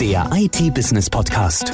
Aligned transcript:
Der 0.00 0.28
IT-Business-Podcast. 0.30 1.72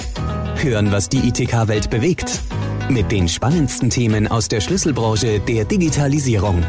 Hören, 0.62 0.92
was 0.92 1.08
die 1.08 1.26
ITK-Welt 1.26 1.90
bewegt. 1.90 2.40
Mit 2.88 3.10
den 3.10 3.28
spannendsten 3.28 3.90
Themen 3.90 4.28
aus 4.28 4.46
der 4.46 4.60
Schlüsselbranche 4.60 5.40
der 5.40 5.64
Digitalisierung. 5.64 6.62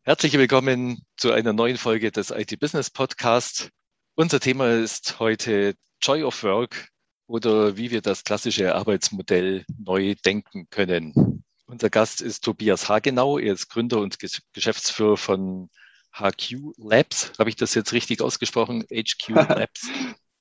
Herzlich 0.00 0.32
willkommen 0.32 1.02
zu 1.18 1.32
einer 1.32 1.52
neuen 1.52 1.76
Folge 1.76 2.10
des 2.10 2.30
IT-Business-Podcasts. 2.30 3.68
Unser 4.14 4.40
Thema 4.40 4.70
ist 4.70 5.18
heute 5.18 5.74
Joy 6.00 6.22
of 6.22 6.42
Work 6.42 6.88
oder 7.26 7.76
wie 7.76 7.90
wir 7.90 8.00
das 8.00 8.24
klassische 8.24 8.74
Arbeitsmodell 8.74 9.66
neu 9.78 10.14
denken 10.24 10.68
können. 10.70 11.44
Unser 11.66 11.90
Gast 11.90 12.22
ist 12.22 12.44
Tobias 12.44 12.88
Hagenau. 12.88 13.38
Er 13.38 13.52
ist 13.52 13.68
Gründer 13.68 13.98
und 13.98 14.16
Geschäftsführer 14.54 15.18
von 15.18 15.68
HQ 16.14 16.74
Labs. 16.76 17.32
Habe 17.38 17.50
ich 17.50 17.56
das 17.56 17.74
jetzt 17.74 17.92
richtig 17.92 18.20
ausgesprochen? 18.20 18.84
HQ 18.84 19.28
Labs. 19.28 19.88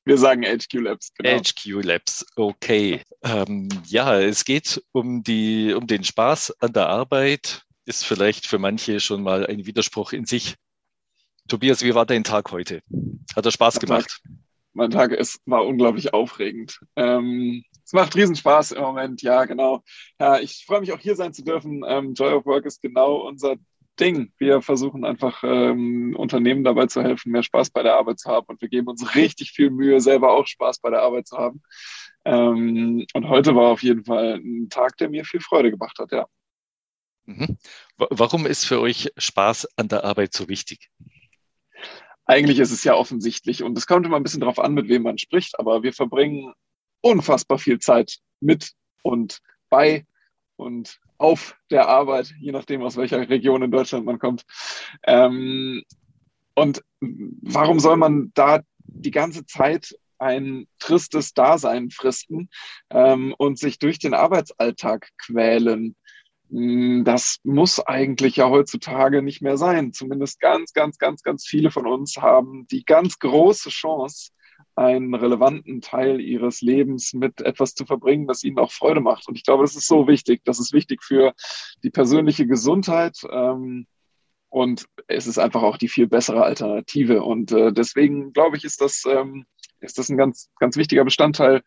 Wir 0.06 0.18
sagen 0.18 0.44
HQ 0.44 0.74
Labs. 0.74 1.14
Genau. 1.16 1.40
HQ 1.40 1.86
Labs, 1.86 2.26
okay. 2.36 3.02
Ähm, 3.24 3.70
ja, 3.86 4.20
es 4.20 4.44
geht 4.46 4.84
um, 4.92 5.24
die, 5.24 5.74
um 5.74 5.88
den 5.88 6.04
Spaß 6.04 6.62
an 6.62 6.74
der 6.74 6.90
Arbeit. 6.90 7.64
Ist 7.86 8.06
vielleicht 8.06 8.48
für 8.48 8.60
manche 8.60 9.00
schon 9.00 9.24
mal 9.24 9.46
ein 9.46 9.66
Widerspruch 9.66 10.14
in 10.14 10.26
sich. 10.26 10.56
Tobias, 11.48 11.84
wie 11.84 11.96
war 11.96 12.06
dein 12.06 12.24
Tag 12.24 12.52
heute? 12.52 12.82
Hat 13.36 13.46
er 13.46 13.52
Spaß 13.52 13.76
mein 13.76 13.82
gemacht? 13.82 14.22
Tag, 14.24 14.32
mein 14.74 14.92
Tag 14.92 15.12
ist, 15.12 15.42
war 15.46 15.66
unglaublich 15.66 16.14
aufregend. 16.14 16.80
Ähm, 16.96 17.64
es 17.86 17.92
macht 17.92 18.16
Riesenspaß 18.16 18.72
im 18.72 18.82
Moment, 18.82 19.22
ja, 19.22 19.44
genau. 19.46 19.84
Ja, 20.20 20.40
ich 20.40 20.64
freue 20.66 20.80
mich 20.80 20.94
auch 20.94 21.00
hier 21.00 21.16
sein 21.16 21.34
zu 21.34 21.44
dürfen. 21.44 21.84
Ähm, 21.86 22.14
Joy 22.14 22.34
of 22.34 22.46
Work 22.46 22.66
ist 22.66 22.82
genau 22.82 23.28
unser 23.28 23.58
Ding. 24.00 24.34
Wir 24.38 24.62
versuchen 24.62 25.06
einfach 25.06 25.44
ähm, 25.44 26.16
Unternehmen 26.18 26.64
dabei 26.64 26.88
zu 26.88 27.04
helfen, 27.04 27.32
mehr 27.32 27.44
Spaß 27.44 27.70
bei 27.70 27.84
der 27.84 27.96
Arbeit 27.96 28.20
zu 28.20 28.30
haben. 28.30 28.48
Und 28.48 28.62
wir 28.62 28.70
geben 28.70 28.88
uns 28.88 29.16
richtig 29.16 29.52
viel 29.52 29.70
Mühe, 29.70 30.02
selber 30.02 30.32
auch 30.32 30.48
Spaß 30.48 30.80
bei 30.80 30.90
der 30.90 31.02
Arbeit 31.02 31.28
zu 31.28 31.38
haben. 31.38 31.62
Ähm, 32.26 33.06
und 33.14 33.30
heute 33.30 33.56
war 33.56 33.72
auf 33.72 33.84
jeden 33.84 34.06
Fall 34.06 34.40
ein 34.44 34.70
Tag, 34.70 34.98
der 34.98 35.10
mir 35.10 35.26
viel 35.26 35.42
Freude 35.42 35.72
gemacht 35.72 35.98
hat, 36.00 36.12
ja. 36.12 36.26
Mhm. 37.26 37.58
Warum 37.98 38.46
ist 38.46 38.66
für 38.66 38.82
euch 38.82 39.12
Spaß 39.18 39.68
an 39.78 39.88
der 39.88 40.04
Arbeit 40.04 40.34
so 40.34 40.50
wichtig? 40.50 40.90
Eigentlich 42.26 42.60
ist 42.60 42.72
es 42.72 42.84
ja 42.84 42.96
offensichtlich 42.96 43.64
und 43.64 43.78
es 43.78 43.88
kommt 43.88 44.06
immer 44.06 44.18
ein 44.18 44.24
bisschen 44.24 44.40
darauf 44.40 44.60
an, 44.60 44.74
mit 44.74 44.88
wem 44.88 45.04
man 45.04 45.18
spricht, 45.18 45.60
aber 45.60 45.84
wir 45.84 45.94
verbringen 45.94 46.54
unfassbar 47.02 47.60
viel 47.60 47.80
Zeit 47.80 48.20
mit 48.40 48.72
und 49.04 49.40
bei 49.70 50.06
und 50.56 51.00
auf 51.18 51.56
der 51.72 51.88
Arbeit, 51.88 52.34
je 52.40 52.52
nachdem, 52.52 52.82
aus 52.82 52.98
welcher 52.98 53.30
Region 53.30 53.64
in 53.64 53.72
Deutschland 53.72 54.06
man 54.06 54.20
kommt. 54.20 54.44
Ähm, 55.04 55.84
und 56.56 56.84
warum 57.00 57.80
soll 57.80 57.98
man 57.98 58.32
da 58.34 58.62
die 58.78 59.12
ganze 59.12 59.46
Zeit 59.46 59.96
ein 60.20 60.68
tristes 60.80 61.34
Dasein 61.34 61.90
fristen 61.90 62.50
ähm, 62.90 63.34
und 63.38 63.58
sich 63.60 63.80
durch 63.80 64.00
den 64.00 64.14
Arbeitsalltag 64.14 65.10
quälen? 65.18 65.96
Hm, 66.50 67.04
das 67.04 67.40
muss 67.44 67.80
eigentlich 67.80 68.36
ja 68.36 68.50
heutzutage 68.50 69.22
nicht 69.22 69.42
mehr 69.42 69.58
sein. 69.58 69.94
Zumindest 69.94 70.40
ganz, 70.40 70.74
ganz, 70.74 70.98
ganz, 70.98 71.24
ganz 71.24 71.46
viele 71.46 71.72
von 71.72 71.88
uns 71.88 72.18
haben 72.18 72.68
die 72.68 72.86
ganz 72.86 73.20
große 73.20 73.70
Chance, 73.70 74.32
einen 74.76 75.14
relevanten 75.14 75.82
Teil 75.82 76.20
ihres 76.20 76.62
Lebens 76.62 77.14
mit 77.14 77.42
etwas 77.42 77.74
zu 77.76 77.86
verbringen, 77.86 78.28
das 78.28 78.44
ihnen 78.44 78.60
auch 78.60 78.72
Freude 78.72 79.02
macht. 79.02 79.28
Und 79.28 79.36
ich 79.36 79.44
glaube, 79.44 79.64
das 79.64 79.76
ist 79.76 79.88
so 79.88 80.08
wichtig. 80.08 80.42
Das 80.46 80.60
ist 80.60 80.74
wichtig 80.74 81.04
für 81.04 81.34
die 81.84 81.90
persönliche 81.90 82.48
Gesundheit. 82.48 83.18
Ähm, 83.32 83.88
und 84.50 84.86
es 85.08 85.26
ist 85.28 85.40
einfach 85.40 85.64
auch 85.64 85.78
die 85.78 85.88
viel 85.88 86.08
bessere 86.08 86.44
Alternative. 86.44 87.24
Und 87.24 87.52
äh, 87.52 87.74
deswegen 87.74 88.34
glaube 88.34 88.58
ich, 88.58 88.64
ist 88.64 88.82
das, 88.82 89.04
ähm, 89.06 89.46
ist 89.80 89.98
das 89.98 90.10
ein 90.10 90.18
ganz, 90.18 90.50
ganz 90.60 90.78
wichtiger 90.78 91.04
Bestandteil 91.04 91.62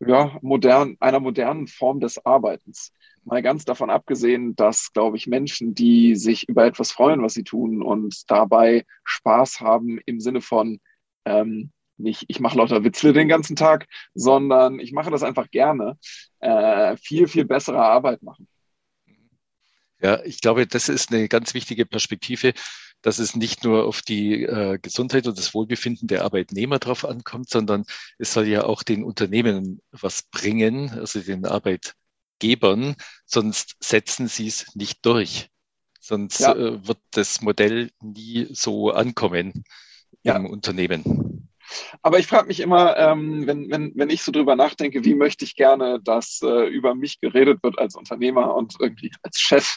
ja, 0.00 0.38
modern, 0.42 0.96
einer 1.00 1.20
modernen 1.20 1.66
Form 1.66 2.00
des 2.00 2.24
Arbeitens. 2.24 2.92
Mal 3.24 3.42
ganz 3.42 3.64
davon 3.64 3.90
abgesehen, 3.90 4.54
dass, 4.54 4.92
glaube 4.92 5.16
ich, 5.16 5.26
Menschen, 5.26 5.74
die 5.74 6.14
sich 6.14 6.48
über 6.48 6.66
etwas 6.66 6.92
freuen, 6.92 7.22
was 7.22 7.34
sie 7.34 7.44
tun 7.44 7.82
und 7.82 8.30
dabei 8.30 8.84
Spaß 9.04 9.60
haben 9.60 9.98
im 10.04 10.20
Sinne 10.20 10.40
von, 10.40 10.78
ähm, 11.24 11.72
nicht, 11.96 12.24
ich 12.28 12.40
mache 12.40 12.58
lauter 12.58 12.84
Witzle 12.84 13.12
den 13.12 13.28
ganzen 13.28 13.56
Tag, 13.56 13.86
sondern 14.14 14.80
ich 14.80 14.92
mache 14.92 15.10
das 15.10 15.22
einfach 15.22 15.50
gerne, 15.50 15.98
äh, 16.40 16.96
viel, 16.96 17.28
viel 17.28 17.44
bessere 17.44 17.84
Arbeit 17.84 18.22
machen. 18.22 18.48
Ja, 20.00 20.22
ich 20.24 20.40
glaube, 20.40 20.66
das 20.66 20.88
ist 20.88 21.12
eine 21.12 21.28
ganz 21.28 21.54
wichtige 21.54 21.86
Perspektive, 21.86 22.52
dass 23.00 23.18
es 23.18 23.36
nicht 23.36 23.64
nur 23.64 23.84
auf 23.86 24.02
die 24.02 24.42
äh, 24.42 24.78
Gesundheit 24.78 25.26
und 25.26 25.38
das 25.38 25.54
Wohlbefinden 25.54 26.08
der 26.08 26.24
Arbeitnehmer 26.24 26.78
drauf 26.78 27.04
ankommt, 27.04 27.48
sondern 27.48 27.84
es 28.18 28.32
soll 28.32 28.46
ja 28.46 28.64
auch 28.64 28.82
den 28.82 29.04
Unternehmen 29.04 29.80
was 29.92 30.22
bringen, 30.22 30.90
also 30.90 31.20
den 31.20 31.46
Arbeitgebern, 31.46 32.96
sonst 33.26 33.76
setzen 33.80 34.26
sie 34.28 34.46
es 34.46 34.74
nicht 34.74 35.04
durch. 35.06 35.48
Sonst 36.00 36.40
ja. 36.40 36.54
äh, 36.54 36.86
wird 36.86 36.98
das 37.12 37.40
Modell 37.40 37.90
nie 38.02 38.48
so 38.50 38.90
ankommen 38.90 39.64
ja. 40.22 40.36
im 40.36 40.46
Unternehmen. 40.46 41.43
Aber 42.02 42.18
ich 42.18 42.26
frage 42.26 42.46
mich 42.46 42.60
immer, 42.60 42.96
ähm, 42.96 43.46
wenn, 43.46 43.70
wenn, 43.70 43.92
wenn 43.94 44.10
ich 44.10 44.22
so 44.22 44.32
drüber 44.32 44.56
nachdenke, 44.56 45.04
wie 45.04 45.14
möchte 45.14 45.44
ich 45.44 45.56
gerne, 45.56 46.00
dass 46.02 46.40
äh, 46.42 46.66
über 46.68 46.94
mich 46.94 47.20
geredet 47.20 47.62
wird 47.62 47.78
als 47.78 47.96
Unternehmer 47.96 48.54
und 48.54 48.74
irgendwie 48.78 49.12
als 49.22 49.38
Chef. 49.38 49.76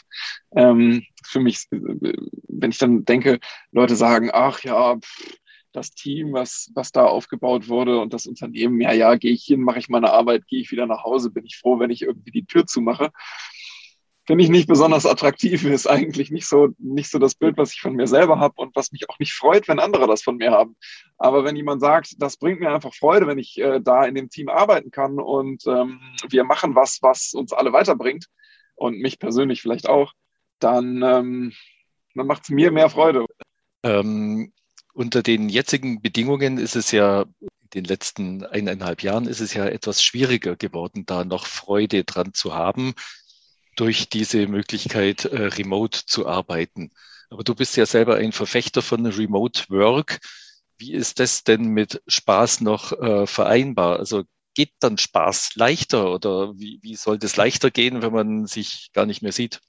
Ähm, 0.54 1.04
für 1.24 1.40
mich, 1.40 1.66
äh, 1.70 2.12
wenn 2.48 2.70
ich 2.70 2.78
dann 2.78 3.04
denke, 3.04 3.38
Leute 3.72 3.96
sagen, 3.96 4.30
ach 4.32 4.60
ja, 4.62 4.96
pff, 4.96 5.38
das 5.72 5.90
Team, 5.90 6.32
was, 6.32 6.70
was 6.74 6.92
da 6.92 7.04
aufgebaut 7.04 7.68
wurde 7.68 8.00
und 8.00 8.12
das 8.12 8.26
Unternehmen, 8.26 8.80
ja, 8.80 8.92
ja, 8.92 9.14
gehe 9.16 9.32
ich 9.32 9.44
hin, 9.44 9.60
mache 9.60 9.78
ich 9.78 9.88
meine 9.88 10.10
Arbeit, 10.10 10.46
gehe 10.46 10.60
ich 10.60 10.70
wieder 10.70 10.86
nach 10.86 11.04
Hause, 11.04 11.30
bin 11.30 11.44
ich 11.44 11.58
froh, 11.58 11.78
wenn 11.78 11.90
ich 11.90 12.02
irgendwie 12.02 12.30
die 12.30 12.46
Tür 12.46 12.66
zumache 12.66 13.10
finde 14.28 14.44
ich 14.44 14.50
nicht 14.50 14.68
besonders 14.68 15.06
attraktiv, 15.06 15.64
ist 15.64 15.86
eigentlich 15.86 16.30
nicht 16.30 16.46
so, 16.46 16.68
nicht 16.76 17.10
so 17.10 17.18
das 17.18 17.34
Bild, 17.34 17.56
was 17.56 17.72
ich 17.72 17.80
von 17.80 17.94
mir 17.94 18.06
selber 18.06 18.38
habe 18.38 18.60
und 18.60 18.76
was 18.76 18.92
mich 18.92 19.08
auch 19.08 19.18
nicht 19.18 19.32
freut, 19.32 19.68
wenn 19.68 19.78
andere 19.78 20.06
das 20.06 20.22
von 20.22 20.36
mir 20.36 20.50
haben. 20.50 20.76
Aber 21.16 21.44
wenn 21.44 21.56
jemand 21.56 21.80
sagt, 21.80 22.10
das 22.18 22.36
bringt 22.36 22.60
mir 22.60 22.70
einfach 22.70 22.92
Freude, 22.92 23.26
wenn 23.26 23.38
ich 23.38 23.56
äh, 23.56 23.80
da 23.80 24.04
in 24.04 24.14
dem 24.14 24.28
Team 24.28 24.50
arbeiten 24.50 24.90
kann 24.90 25.18
und 25.18 25.66
ähm, 25.66 25.98
wir 26.28 26.44
machen 26.44 26.74
was, 26.74 26.98
was 27.00 27.32
uns 27.32 27.54
alle 27.54 27.72
weiterbringt 27.72 28.26
und 28.74 28.98
mich 28.98 29.18
persönlich 29.18 29.62
vielleicht 29.62 29.88
auch, 29.88 30.12
dann, 30.58 31.02
ähm, 31.02 31.54
dann 32.14 32.26
macht 32.26 32.42
es 32.42 32.50
mir 32.50 32.70
mehr 32.70 32.90
Freude. 32.90 33.24
Ähm, 33.82 34.52
unter 34.92 35.22
den 35.22 35.48
jetzigen 35.48 36.02
Bedingungen 36.02 36.58
ist 36.58 36.76
es 36.76 36.92
ja 36.92 37.24
in 37.40 37.48
den 37.74 37.84
letzten 37.84 38.44
eineinhalb 38.44 39.02
Jahren 39.02 39.26
ist 39.26 39.40
es 39.40 39.54
ja 39.54 39.64
etwas 39.66 40.02
schwieriger 40.02 40.56
geworden, 40.56 41.06
da 41.06 41.24
noch 41.24 41.46
Freude 41.46 42.04
dran 42.04 42.34
zu 42.34 42.54
haben 42.54 42.92
durch 43.78 44.08
diese 44.08 44.46
Möglichkeit, 44.46 45.24
äh, 45.24 45.44
remote 45.44 46.04
zu 46.06 46.26
arbeiten. 46.26 46.90
Aber 47.30 47.44
du 47.44 47.54
bist 47.54 47.76
ja 47.76 47.86
selber 47.86 48.16
ein 48.16 48.32
Verfechter 48.32 48.82
von 48.82 49.06
Remote 49.06 49.64
Work. 49.68 50.20
Wie 50.78 50.92
ist 50.92 51.20
das 51.20 51.44
denn 51.44 51.68
mit 51.68 52.02
Spaß 52.06 52.60
noch 52.62 52.92
äh, 52.92 53.26
vereinbar? 53.26 53.98
Also 53.98 54.24
geht 54.54 54.72
dann 54.80 54.98
Spaß 54.98 55.54
leichter 55.56 56.12
oder 56.12 56.58
wie, 56.58 56.80
wie 56.82 56.96
soll 56.96 57.18
das 57.18 57.36
leichter 57.36 57.70
gehen, 57.70 58.02
wenn 58.02 58.12
man 58.12 58.46
sich 58.46 58.90
gar 58.92 59.06
nicht 59.06 59.22
mehr 59.22 59.32
sieht? 59.32 59.60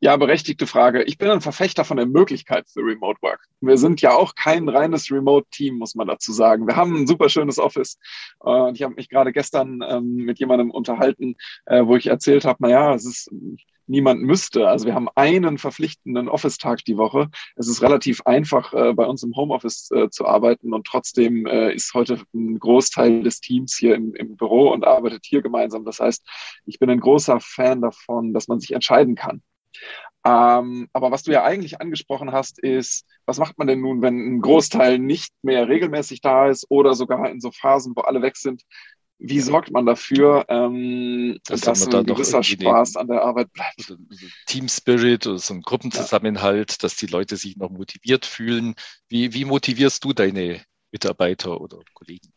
Ja, 0.00 0.14
berechtigte 0.18 0.66
Frage. 0.66 1.04
Ich 1.04 1.16
bin 1.16 1.30
ein 1.30 1.40
Verfechter 1.40 1.82
von 1.84 1.96
der 1.96 2.04
Möglichkeit 2.04 2.68
für 2.68 2.80
Remote 2.80 3.18
Work. 3.22 3.40
Wir 3.62 3.78
sind 3.78 4.02
ja 4.02 4.14
auch 4.14 4.34
kein 4.34 4.68
reines 4.68 5.10
Remote-Team, 5.10 5.78
muss 5.78 5.94
man 5.94 6.06
dazu 6.06 6.32
sagen. 6.32 6.66
Wir 6.66 6.76
haben 6.76 6.94
ein 6.94 7.06
super 7.06 7.30
schönes 7.30 7.58
Office. 7.58 7.98
Und 8.38 8.76
ich 8.76 8.82
habe 8.82 8.94
mich 8.94 9.08
gerade 9.08 9.32
gestern 9.32 9.80
ähm, 9.88 10.16
mit 10.16 10.38
jemandem 10.38 10.70
unterhalten, 10.70 11.36
äh, 11.64 11.86
wo 11.86 11.96
ich 11.96 12.08
erzählt 12.08 12.44
habe, 12.44 12.62
naja, 12.62 12.94
es 12.94 13.06
ist 13.06 13.30
niemand 13.86 14.20
müsste. 14.22 14.68
Also 14.68 14.84
wir 14.84 14.94
haben 14.94 15.08
einen 15.14 15.56
verpflichtenden 15.56 16.28
Office-Tag 16.28 16.84
die 16.84 16.98
Woche. 16.98 17.30
Es 17.54 17.66
ist 17.68 17.80
relativ 17.80 18.20
einfach, 18.26 18.74
äh, 18.74 18.92
bei 18.92 19.06
uns 19.06 19.22
im 19.22 19.34
Homeoffice 19.34 19.90
äh, 19.92 20.10
zu 20.10 20.26
arbeiten 20.26 20.74
und 20.74 20.86
trotzdem 20.86 21.46
äh, 21.46 21.72
ist 21.72 21.94
heute 21.94 22.20
ein 22.34 22.58
Großteil 22.58 23.22
des 23.22 23.40
Teams 23.40 23.76
hier 23.76 23.94
im, 23.94 24.14
im 24.14 24.36
Büro 24.36 24.72
und 24.72 24.84
arbeitet 24.84 25.24
hier 25.24 25.40
gemeinsam. 25.40 25.86
Das 25.86 26.00
heißt, 26.00 26.26
ich 26.66 26.78
bin 26.78 26.90
ein 26.90 27.00
großer 27.00 27.40
Fan 27.40 27.80
davon, 27.80 28.34
dass 28.34 28.48
man 28.48 28.60
sich 28.60 28.72
entscheiden 28.72 29.14
kann. 29.14 29.42
Ähm, 30.26 30.88
aber 30.92 31.12
was 31.12 31.22
du 31.22 31.30
ja 31.30 31.44
eigentlich 31.44 31.80
angesprochen 31.80 32.32
hast, 32.32 32.58
ist, 32.58 33.06
was 33.26 33.38
macht 33.38 33.58
man 33.58 33.68
denn 33.68 33.80
nun, 33.80 34.02
wenn 34.02 34.16
ein 34.16 34.40
Großteil 34.40 34.98
nicht 34.98 35.32
mehr 35.42 35.68
regelmäßig 35.68 36.20
da 36.20 36.48
ist 36.48 36.66
oder 36.68 36.94
sogar 36.94 37.30
in 37.30 37.40
so 37.40 37.52
Phasen, 37.52 37.92
wo 37.94 38.00
alle 38.00 38.22
weg 38.22 38.36
sind? 38.36 38.62
Wie 39.18 39.40
sorgt 39.40 39.70
man 39.70 39.86
dafür, 39.86 40.44
ähm, 40.48 41.38
dass, 41.46 41.62
dass 41.62 41.86
ein 41.86 42.04
gewisser 42.04 42.42
Spaß 42.42 42.96
an 42.96 43.06
der 43.06 43.22
Arbeit 43.22 43.52
bleibt? 43.52 43.96
Team 44.46 44.68
Spirit 44.68 45.26
oder 45.26 45.38
so 45.38 45.54
ein 45.54 45.62
Gruppenzusammenhalt, 45.62 46.72
ja. 46.72 46.76
dass 46.80 46.96
die 46.96 47.06
Leute 47.06 47.36
sich 47.36 47.56
noch 47.56 47.70
motiviert 47.70 48.26
fühlen. 48.26 48.74
Wie, 49.08 49.32
wie 49.32 49.44
motivierst 49.44 50.04
du 50.04 50.12
deine 50.12 50.60
Mitarbeiter 50.90 51.60
oder 51.60 51.78
Kollegen? 51.94 52.32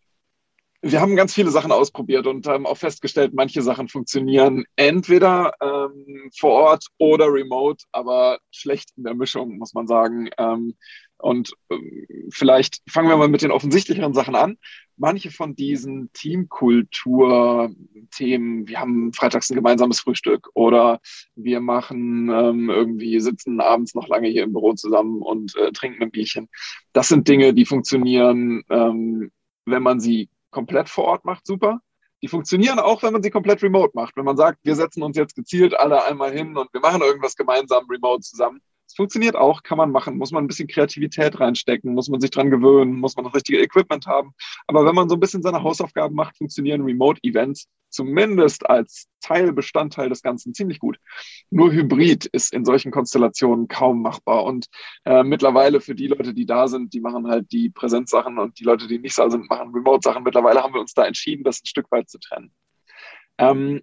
Wir 0.81 1.01
haben 1.01 1.15
ganz 1.15 1.33
viele 1.33 1.49
Sachen 1.51 1.71
ausprobiert 1.71 2.27
und 2.27 2.47
haben 2.47 2.65
auch 2.65 2.77
festgestellt, 2.77 3.33
manche 3.33 3.61
Sachen 3.61 3.87
funktionieren 3.89 4.65
entweder 4.75 5.53
ähm, 5.61 6.29
vor 6.37 6.51
Ort 6.51 6.87
oder 6.97 7.27
remote, 7.27 7.85
aber 7.91 8.39
schlecht 8.51 8.91
in 8.97 9.03
der 9.03 9.15
Mischung, 9.15 9.57
muss 9.57 9.73
man 9.73 9.87
sagen. 9.87 10.29
Ähm, 10.37 10.75
Und 11.17 11.53
ähm, 11.69 12.05
vielleicht 12.31 12.81
fangen 12.89 13.09
wir 13.09 13.17
mal 13.17 13.27
mit 13.27 13.41
den 13.41 13.51
offensichtlicheren 13.51 14.13
Sachen 14.13 14.35
an. 14.35 14.57
Manche 14.95 15.31
von 15.31 15.53
diesen 15.55 16.11
Teamkultur-Themen, 16.13 18.67
wir 18.67 18.79
haben 18.79 19.11
freitags 19.13 19.49
ein 19.49 19.55
gemeinsames 19.55 19.99
Frühstück 19.99 20.49
oder 20.53 21.01
wir 21.35 21.59
machen 21.59 22.29
ähm, 22.29 22.69
irgendwie, 22.69 23.19
sitzen 23.19 23.59
abends 23.59 23.95
noch 23.95 24.07
lange 24.07 24.29
hier 24.29 24.43
im 24.43 24.53
Büro 24.53 24.73
zusammen 24.73 25.21
und 25.21 25.55
äh, 25.57 25.71
trinken 25.73 26.03
ein 26.03 26.11
Bierchen. 26.11 26.47
Das 26.93 27.09
sind 27.09 27.27
Dinge, 27.27 27.53
die 27.53 27.65
funktionieren, 27.65 28.63
ähm, 28.69 29.31
wenn 29.65 29.83
man 29.83 29.99
sie 29.99 30.29
komplett 30.51 30.89
vor 30.89 31.05
Ort 31.05 31.25
macht, 31.25 31.45
super. 31.45 31.79
Die 32.21 32.27
funktionieren 32.27 32.79
auch, 32.79 33.01
wenn 33.01 33.13
man 33.13 33.23
sie 33.23 33.29
komplett 33.29 33.63
remote 33.63 33.91
macht. 33.93 34.17
Wenn 34.17 34.25
man 34.25 34.35
sagt, 34.35 34.59
wir 34.63 34.75
setzen 34.75 35.03
uns 35.03 35.15
jetzt 35.15 35.35
gezielt 35.35 35.79
alle 35.79 36.03
einmal 36.03 36.31
hin 36.31 36.57
und 36.57 36.71
wir 36.73 36.81
machen 36.81 37.01
irgendwas 37.01 37.35
gemeinsam 37.35 37.85
remote 37.89 38.21
zusammen, 38.21 38.61
es 38.89 38.95
funktioniert 38.95 39.36
auch, 39.36 39.62
kann 39.62 39.77
man 39.77 39.91
machen, 39.91 40.18
muss 40.18 40.31
man 40.31 40.44
ein 40.44 40.47
bisschen 40.47 40.68
Kreativität 40.68 41.39
reinstecken, 41.39 41.94
muss 41.94 42.09
man 42.09 42.19
sich 42.19 42.31
dran 42.31 42.50
gewöhnen, 42.50 43.00
muss 43.00 43.15
man 43.15 43.25
das 43.25 43.36
richtige 43.36 43.62
Equipment 43.62 44.07
haben. 44.07 44.33
Aber 44.65 44.83
wenn 44.83 44.95
man 44.95 45.07
so 45.07 45.15
ein 45.15 45.19
bisschen 45.19 45.44
seine 45.44 45.62
Hausaufgaben 45.62 46.15
macht, 46.15 46.38
funktionieren 46.38 46.81
Remote-Events 46.81 47.68
zumindest 47.89 48.68
als 48.68 49.07
Teilbestandteil 49.21 50.09
des 50.09 50.24
Ganzen 50.24 50.56
ziemlich 50.56 50.80
gut. 50.80 50.97
Nur 51.51 51.71
Hybrid 51.71 52.25
ist 52.25 52.51
in 52.51 52.65
solchen 52.65 52.91
Konstellationen 52.91 53.68
kaum 53.68 54.01
machbar. 54.01 54.44
Und 54.44 54.65
äh, 55.06 55.21
mittlerweile 55.21 55.81
für 55.81 55.94
die 55.94 56.07
Leute, 56.07 56.33
die 56.33 56.47
da 56.47 56.68
sind, 56.68 56.92
die 56.92 57.00
machen 57.00 57.27
halt 57.27 57.51
die 57.51 57.69
Präsenzsachen 57.69 58.39
und 58.39 58.59
die 58.59 58.63
Leute, 58.63 58.88
die 58.88 58.97
nicht 58.97 59.19
da 59.19 59.30
sind, 59.30 59.47
machen 59.51 59.71
Remote-Sachen. 59.71 60.24
Mittlerweile 60.24 60.63
haben 60.63 60.74
wir 60.74 60.81
uns 60.81 60.95
da 60.95 61.06
entschieden, 61.06 61.44
das 61.44 61.62
ein 61.62 61.68
Stück 61.68 61.92
weit 61.92 62.09
zu 62.09 62.18
trennen. 62.18 62.51
Ähm, 63.38 63.81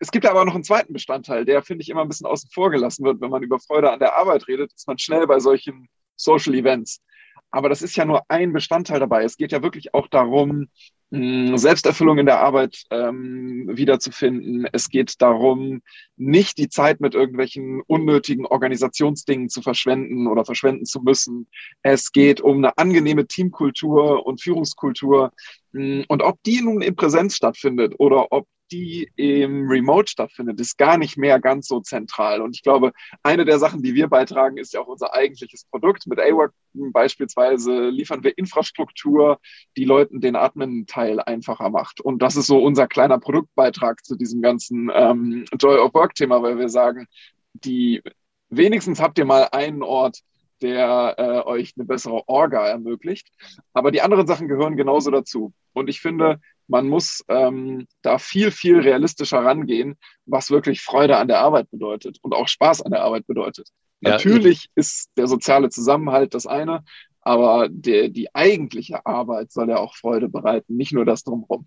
es 0.00 0.10
gibt 0.10 0.26
aber 0.26 0.44
noch 0.44 0.54
einen 0.54 0.64
zweiten 0.64 0.92
Bestandteil, 0.92 1.44
der, 1.44 1.62
finde 1.62 1.82
ich, 1.82 1.90
immer 1.90 2.02
ein 2.02 2.08
bisschen 2.08 2.26
außen 2.26 2.50
vor 2.50 2.70
gelassen 2.70 3.04
wird, 3.04 3.20
wenn 3.20 3.30
man 3.30 3.42
über 3.42 3.60
Freude 3.60 3.92
an 3.92 4.00
der 4.00 4.16
Arbeit 4.16 4.48
redet, 4.48 4.72
ist 4.72 4.88
man 4.88 4.98
schnell 4.98 5.26
bei 5.26 5.38
solchen 5.40 5.88
Social 6.16 6.54
Events. 6.54 7.02
Aber 7.50 7.68
das 7.68 7.82
ist 7.82 7.96
ja 7.96 8.04
nur 8.04 8.22
ein 8.28 8.52
Bestandteil 8.52 8.98
dabei. 8.98 9.24
Es 9.24 9.36
geht 9.36 9.52
ja 9.52 9.62
wirklich 9.62 9.92
auch 9.92 10.08
darum, 10.08 10.68
Selbsterfüllung 11.12 12.18
in 12.18 12.26
der 12.26 12.38
Arbeit 12.38 12.84
ähm, 12.90 13.68
wiederzufinden. 13.68 14.68
Es 14.72 14.88
geht 14.88 15.20
darum, 15.20 15.82
nicht 16.16 16.56
die 16.56 16.68
Zeit 16.68 17.00
mit 17.00 17.14
irgendwelchen 17.14 17.82
unnötigen 17.88 18.46
Organisationsdingen 18.46 19.48
zu 19.48 19.60
verschwenden 19.60 20.28
oder 20.28 20.44
verschwenden 20.44 20.86
zu 20.86 21.00
müssen. 21.00 21.48
Es 21.82 22.12
geht 22.12 22.40
um 22.40 22.58
eine 22.58 22.78
angenehme 22.78 23.26
Teamkultur 23.26 24.24
und 24.24 24.40
Führungskultur. 24.40 25.32
Und 25.72 26.22
ob 26.22 26.42
die 26.44 26.62
nun 26.62 26.80
in 26.80 26.94
Präsenz 26.94 27.34
stattfindet 27.34 27.94
oder 27.98 28.30
ob 28.30 28.46
die 28.72 29.10
im 29.16 29.68
Remote 29.68 30.10
stattfindet, 30.10 30.60
ist 30.60 30.78
gar 30.78 30.98
nicht 30.98 31.16
mehr 31.16 31.40
ganz 31.40 31.68
so 31.68 31.80
zentral. 31.80 32.40
Und 32.40 32.54
ich 32.54 32.62
glaube, 32.62 32.92
eine 33.22 33.44
der 33.44 33.58
Sachen, 33.58 33.82
die 33.82 33.94
wir 33.94 34.08
beitragen, 34.08 34.56
ist 34.56 34.72
ja 34.72 34.80
auch 34.80 34.86
unser 34.86 35.14
eigentliches 35.14 35.64
Produkt. 35.64 36.06
Mit 36.06 36.20
AWORK 36.20 36.52
beispielsweise 36.74 37.88
liefern 37.88 38.22
wir 38.22 38.36
Infrastruktur, 38.38 39.38
die 39.76 39.84
Leuten 39.84 40.20
den 40.20 40.36
Admin-Teil 40.36 41.20
einfacher 41.20 41.70
macht. 41.70 42.00
Und 42.00 42.22
das 42.22 42.36
ist 42.36 42.46
so 42.46 42.62
unser 42.62 42.86
kleiner 42.86 43.18
Produktbeitrag 43.18 44.04
zu 44.04 44.16
diesem 44.16 44.42
ganzen 44.42 44.90
ähm, 44.94 45.44
Joy 45.58 45.78
of 45.78 45.94
Work-Thema, 45.94 46.42
weil 46.42 46.58
wir 46.58 46.68
sagen, 46.68 47.06
die 47.52 48.02
wenigstens 48.48 49.00
habt 49.00 49.18
ihr 49.18 49.24
mal 49.24 49.48
einen 49.52 49.82
Ort, 49.82 50.20
der 50.62 51.14
äh, 51.16 51.48
euch 51.48 51.72
eine 51.76 51.86
bessere 51.86 52.28
Orga 52.28 52.66
ermöglicht. 52.66 53.28
Aber 53.72 53.90
die 53.90 54.02
anderen 54.02 54.26
Sachen 54.26 54.48
gehören 54.48 54.76
genauso 54.76 55.10
dazu. 55.10 55.52
Und 55.72 55.88
ich 55.88 56.00
finde, 56.00 56.40
man 56.70 56.86
muss 56.86 57.24
ähm, 57.28 57.86
da 58.02 58.18
viel, 58.18 58.52
viel 58.52 58.78
realistischer 58.78 59.44
rangehen, 59.44 59.96
was 60.24 60.52
wirklich 60.52 60.82
Freude 60.82 61.16
an 61.16 61.26
der 61.26 61.40
Arbeit 61.40 61.68
bedeutet 61.70 62.18
und 62.22 62.32
auch 62.32 62.46
Spaß 62.46 62.82
an 62.82 62.92
der 62.92 63.02
Arbeit 63.02 63.26
bedeutet. 63.26 63.68
Ja, 64.00 64.12
Natürlich 64.12 64.66
ich 64.66 64.70
ist 64.76 65.10
der 65.16 65.26
soziale 65.26 65.68
Zusammenhalt 65.68 66.32
das 66.32 66.46
eine, 66.46 66.84
aber 67.22 67.68
der, 67.68 68.08
die 68.08 68.32
eigentliche 68.34 69.04
Arbeit 69.04 69.50
soll 69.50 69.68
ja 69.68 69.78
auch 69.78 69.96
Freude 69.96 70.28
bereiten, 70.28 70.76
nicht 70.76 70.92
nur 70.92 71.04
das 71.04 71.24
drumherum. 71.24 71.66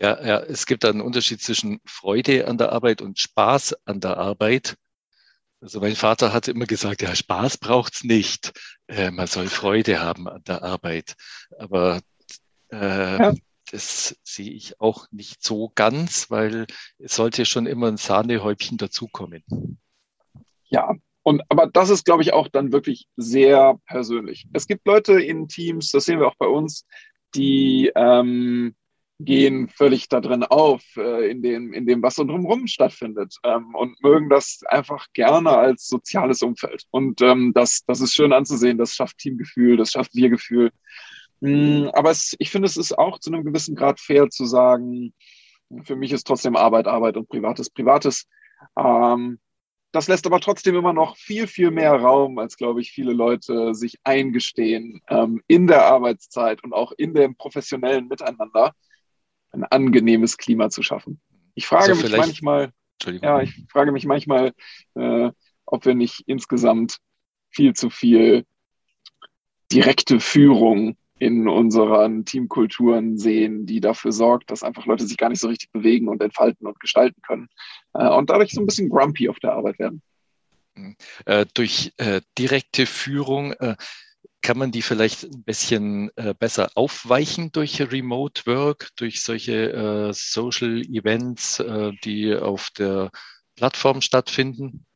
Ja, 0.00 0.24
ja, 0.24 0.40
es 0.40 0.64
gibt 0.64 0.86
einen 0.86 1.02
Unterschied 1.02 1.42
zwischen 1.42 1.78
Freude 1.84 2.48
an 2.48 2.56
der 2.56 2.72
Arbeit 2.72 3.02
und 3.02 3.18
Spaß 3.18 3.76
an 3.84 4.00
der 4.00 4.16
Arbeit. 4.16 4.76
Also 5.60 5.80
mein 5.80 5.96
Vater 5.96 6.32
hat 6.32 6.48
immer 6.48 6.64
gesagt, 6.64 7.02
ja, 7.02 7.14
Spaß 7.14 7.58
braucht's 7.58 8.04
nicht. 8.04 8.52
Äh, 8.86 9.10
man 9.10 9.26
soll 9.26 9.48
Freude 9.48 10.00
haben 10.00 10.26
an 10.26 10.42
der 10.44 10.62
Arbeit. 10.62 11.14
Aber 11.58 12.00
äh, 12.72 13.18
ja 13.18 13.34
das 13.70 14.18
sehe 14.24 14.50
ich 14.50 14.80
auch 14.80 15.06
nicht 15.10 15.42
so 15.42 15.70
ganz, 15.74 16.30
weil 16.30 16.66
es 16.98 17.14
sollte 17.14 17.44
schon 17.44 17.66
immer 17.66 17.88
ein 17.88 17.96
Sahnehäubchen 17.96 18.78
dazukommen. 18.78 19.44
Ja, 20.68 20.94
und 21.22 21.42
aber 21.48 21.66
das 21.66 21.90
ist, 21.90 22.04
glaube 22.04 22.22
ich, 22.22 22.32
auch 22.32 22.48
dann 22.48 22.72
wirklich 22.72 23.06
sehr 23.16 23.78
persönlich. 23.86 24.46
Es 24.52 24.66
gibt 24.66 24.86
Leute 24.86 25.20
in 25.20 25.48
Teams, 25.48 25.90
das 25.90 26.04
sehen 26.04 26.20
wir 26.20 26.26
auch 26.26 26.36
bei 26.36 26.46
uns, 26.46 26.86
die 27.34 27.92
ähm, 27.94 28.74
gehen 29.20 29.68
völlig 29.68 30.08
da 30.08 30.20
drin 30.20 30.44
auf, 30.44 30.82
äh, 30.96 31.30
in, 31.30 31.42
dem, 31.42 31.72
in 31.74 31.86
dem, 31.86 32.02
was 32.02 32.14
so 32.16 32.24
drumherum 32.24 32.66
stattfindet 32.66 33.36
ähm, 33.44 33.74
und 33.74 34.02
mögen 34.02 34.30
das 34.30 34.60
einfach 34.66 35.06
gerne 35.12 35.50
als 35.50 35.88
soziales 35.88 36.42
Umfeld. 36.42 36.84
Und 36.90 37.20
ähm, 37.20 37.52
das, 37.54 37.84
das 37.86 38.00
ist 38.00 38.14
schön 38.14 38.32
anzusehen, 38.32 38.78
das 38.78 38.94
schafft 38.94 39.18
Teamgefühl, 39.18 39.76
das 39.76 39.90
schafft 39.90 40.14
Wir-Gefühl. 40.14 40.70
Hm, 41.40 41.90
aber 41.92 42.10
es, 42.10 42.34
ich 42.38 42.50
finde, 42.50 42.66
es 42.66 42.76
ist 42.76 42.96
auch 42.96 43.18
zu 43.18 43.32
einem 43.32 43.44
gewissen 43.44 43.74
Grad 43.74 44.00
fair 44.00 44.28
zu 44.28 44.44
sagen, 44.44 45.14
für 45.84 45.96
mich 45.96 46.12
ist 46.12 46.26
trotzdem 46.26 46.56
Arbeit 46.56 46.86
Arbeit 46.86 47.16
und 47.16 47.28
Privates 47.28 47.70
Privates. 47.70 48.26
Ähm, 48.76 49.38
das 49.92 50.06
lässt 50.06 50.26
aber 50.26 50.40
trotzdem 50.40 50.76
immer 50.76 50.92
noch 50.92 51.16
viel, 51.16 51.46
viel 51.46 51.70
mehr 51.70 51.92
Raum, 51.94 52.38
als, 52.38 52.56
glaube 52.56 52.80
ich, 52.80 52.92
viele 52.92 53.12
Leute 53.12 53.74
sich 53.74 53.98
eingestehen, 54.04 55.00
ähm, 55.08 55.42
in 55.48 55.66
der 55.66 55.86
Arbeitszeit 55.86 56.62
und 56.62 56.72
auch 56.72 56.92
in 56.96 57.12
dem 57.14 57.34
professionellen 57.36 58.06
Miteinander 58.06 58.72
ein 59.50 59.64
angenehmes 59.64 60.36
Klima 60.36 60.70
zu 60.70 60.82
schaffen. 60.82 61.20
Ich 61.54 61.66
frage 61.66 61.92
also 61.92 62.02
mich 62.02 62.16
manchmal, 62.16 62.72
ja, 63.20 63.40
ich 63.40 63.64
frage 63.68 63.90
mich 63.90 64.04
manchmal, 64.04 64.52
äh, 64.94 65.30
ob 65.66 65.84
wir 65.84 65.94
nicht 65.94 66.22
insgesamt 66.26 66.98
viel 67.50 67.74
zu 67.74 67.90
viel 67.90 68.44
direkte 69.72 70.20
Führung 70.20 70.96
in 71.20 71.48
unseren 71.48 72.24
Teamkulturen 72.24 73.18
sehen, 73.18 73.66
die 73.66 73.80
dafür 73.80 74.10
sorgt, 74.10 74.50
dass 74.50 74.62
einfach 74.62 74.86
Leute 74.86 75.06
sich 75.06 75.18
gar 75.18 75.28
nicht 75.28 75.40
so 75.40 75.48
richtig 75.48 75.70
bewegen 75.70 76.08
und 76.08 76.22
entfalten 76.22 76.66
und 76.66 76.80
gestalten 76.80 77.20
können 77.20 77.48
äh, 77.92 78.08
und 78.08 78.30
dadurch 78.30 78.52
so 78.52 78.60
ein 78.60 78.66
bisschen 78.66 78.88
grumpy 78.88 79.28
auf 79.28 79.38
der 79.38 79.52
Arbeit 79.52 79.78
werden. 79.78 80.02
Mhm. 80.74 80.96
Äh, 81.26 81.44
durch 81.52 81.92
äh, 81.98 82.22
direkte 82.38 82.86
Führung 82.86 83.52
äh, 83.52 83.76
kann 84.40 84.56
man 84.56 84.70
die 84.72 84.80
vielleicht 84.80 85.24
ein 85.24 85.42
bisschen 85.44 86.10
äh, 86.16 86.32
besser 86.32 86.70
aufweichen 86.74 87.52
durch 87.52 87.82
Remote 87.82 88.46
Work, 88.46 88.88
durch 88.96 89.20
solche 89.20 90.12
Social 90.14 90.80
Events, 90.80 91.62
die 92.04 92.34
auf 92.34 92.70
der 92.70 93.10
Plattform 93.56 94.00
stattfinden? 94.00 94.86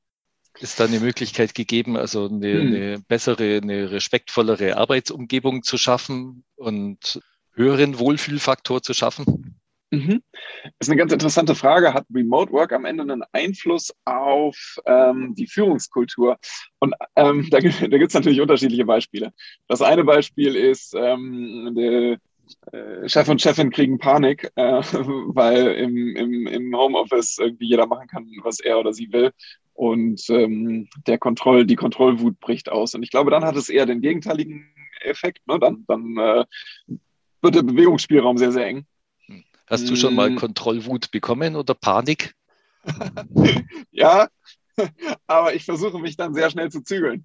Ist 0.60 0.78
da 0.78 0.84
eine 0.84 1.00
Möglichkeit 1.00 1.54
gegeben, 1.54 1.96
also 1.96 2.26
eine, 2.26 2.52
hm. 2.52 2.66
eine 2.66 2.98
bessere, 3.08 3.60
eine 3.62 3.90
respektvollere 3.90 4.76
Arbeitsumgebung 4.76 5.62
zu 5.62 5.78
schaffen 5.78 6.44
und 6.56 7.20
höheren 7.54 7.98
Wohlfühlfaktor 7.98 8.82
zu 8.82 8.94
schaffen? 8.94 9.60
Mhm. 9.94 10.22
Das 10.62 10.72
ist 10.80 10.88
eine 10.88 10.98
ganz 10.98 11.12
interessante 11.12 11.54
Frage. 11.54 11.94
Hat 11.94 12.06
Remote 12.12 12.52
Work 12.52 12.72
am 12.72 12.84
Ende 12.84 13.02
einen 13.02 13.22
Einfluss 13.32 13.92
auf 14.04 14.56
ähm, 14.86 15.34
die 15.36 15.46
Führungskultur? 15.46 16.38
Und 16.80 16.94
ähm, 17.16 17.48
da, 17.50 17.58
da 17.58 17.98
gibt 17.98 18.08
es 18.08 18.14
natürlich 18.14 18.40
unterschiedliche 18.40 18.84
Beispiele. 18.84 19.32
Das 19.68 19.82
eine 19.82 20.04
Beispiel 20.04 20.56
ist, 20.56 20.94
ähm, 20.96 21.74
der 21.76 22.18
äh, 22.72 23.08
Chef 23.08 23.28
und 23.28 23.40
Chefin 23.40 23.70
kriegen 23.70 23.98
Panik, 23.98 24.50
äh, 24.56 24.62
weil 24.92 25.68
im, 25.74 26.16
im, 26.16 26.46
im 26.46 26.76
Homeoffice 26.76 27.38
irgendwie 27.38 27.68
jeder 27.68 27.86
machen 27.86 28.08
kann, 28.08 28.26
was 28.42 28.60
er 28.60 28.78
oder 28.78 28.92
sie 28.92 29.12
will 29.12 29.30
und 29.74 30.28
ähm, 30.30 30.88
der 31.06 31.18
Kontroll, 31.18 31.66
die 31.66 31.76
Kontrollwut 31.76 32.40
bricht 32.40 32.70
aus. 32.70 32.94
Und 32.94 33.02
ich 33.02 33.10
glaube, 33.10 33.30
dann 33.30 33.44
hat 33.44 33.56
es 33.56 33.68
eher 33.68 33.86
den 33.86 34.00
gegenteiligen 34.00 34.72
Effekt. 35.02 35.46
Ne? 35.46 35.58
Dann, 35.58 35.84
dann 35.86 36.16
äh, 36.16 36.44
wird 37.42 37.54
der 37.54 37.62
Bewegungsspielraum 37.62 38.38
sehr, 38.38 38.52
sehr 38.52 38.66
eng. 38.66 38.86
Hm. 39.26 39.44
Hast 39.68 39.90
du 39.90 39.96
schon 39.96 40.14
mal 40.14 40.30
hm. 40.30 40.36
Kontrollwut 40.36 41.10
bekommen 41.10 41.56
oder 41.56 41.74
Panik? 41.74 42.34
ja, 43.90 44.28
aber 45.26 45.54
ich 45.54 45.64
versuche 45.64 45.98
mich 45.98 46.16
dann 46.16 46.34
sehr 46.34 46.50
schnell 46.50 46.70
zu 46.70 46.82
zügeln. 46.82 47.22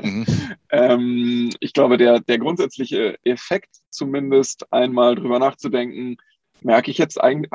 Mhm. 0.00 0.26
ähm, 0.70 1.50
ich 1.60 1.72
glaube, 1.72 1.96
der, 1.96 2.20
der 2.20 2.38
grundsätzliche 2.38 3.18
Effekt, 3.24 3.76
zumindest 3.90 4.72
einmal 4.72 5.14
drüber 5.16 5.38
nachzudenken, 5.38 6.16
merke 6.60 6.90
ich 6.90 6.98
jetzt 6.98 7.20
eigentlich, 7.20 7.50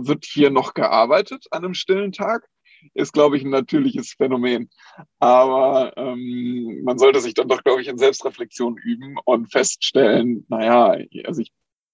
wird 0.00 0.24
hier 0.24 0.50
noch 0.50 0.74
gearbeitet 0.74 1.46
an 1.50 1.64
einem 1.64 1.74
stillen 1.74 2.12
Tag? 2.12 2.48
Ist, 2.94 3.12
glaube 3.12 3.36
ich, 3.36 3.44
ein 3.44 3.50
natürliches 3.50 4.12
Phänomen. 4.12 4.70
Aber 5.18 5.92
ähm, 5.96 6.82
man 6.84 6.98
sollte 6.98 7.20
sich 7.20 7.34
dann 7.34 7.48
doch, 7.48 7.62
glaube 7.62 7.82
ich, 7.82 7.88
in 7.88 7.98
Selbstreflexion 7.98 8.76
üben 8.76 9.16
und 9.24 9.50
feststellen, 9.50 10.44
naja, 10.48 10.96
also 11.24 11.42
ich 11.42 11.52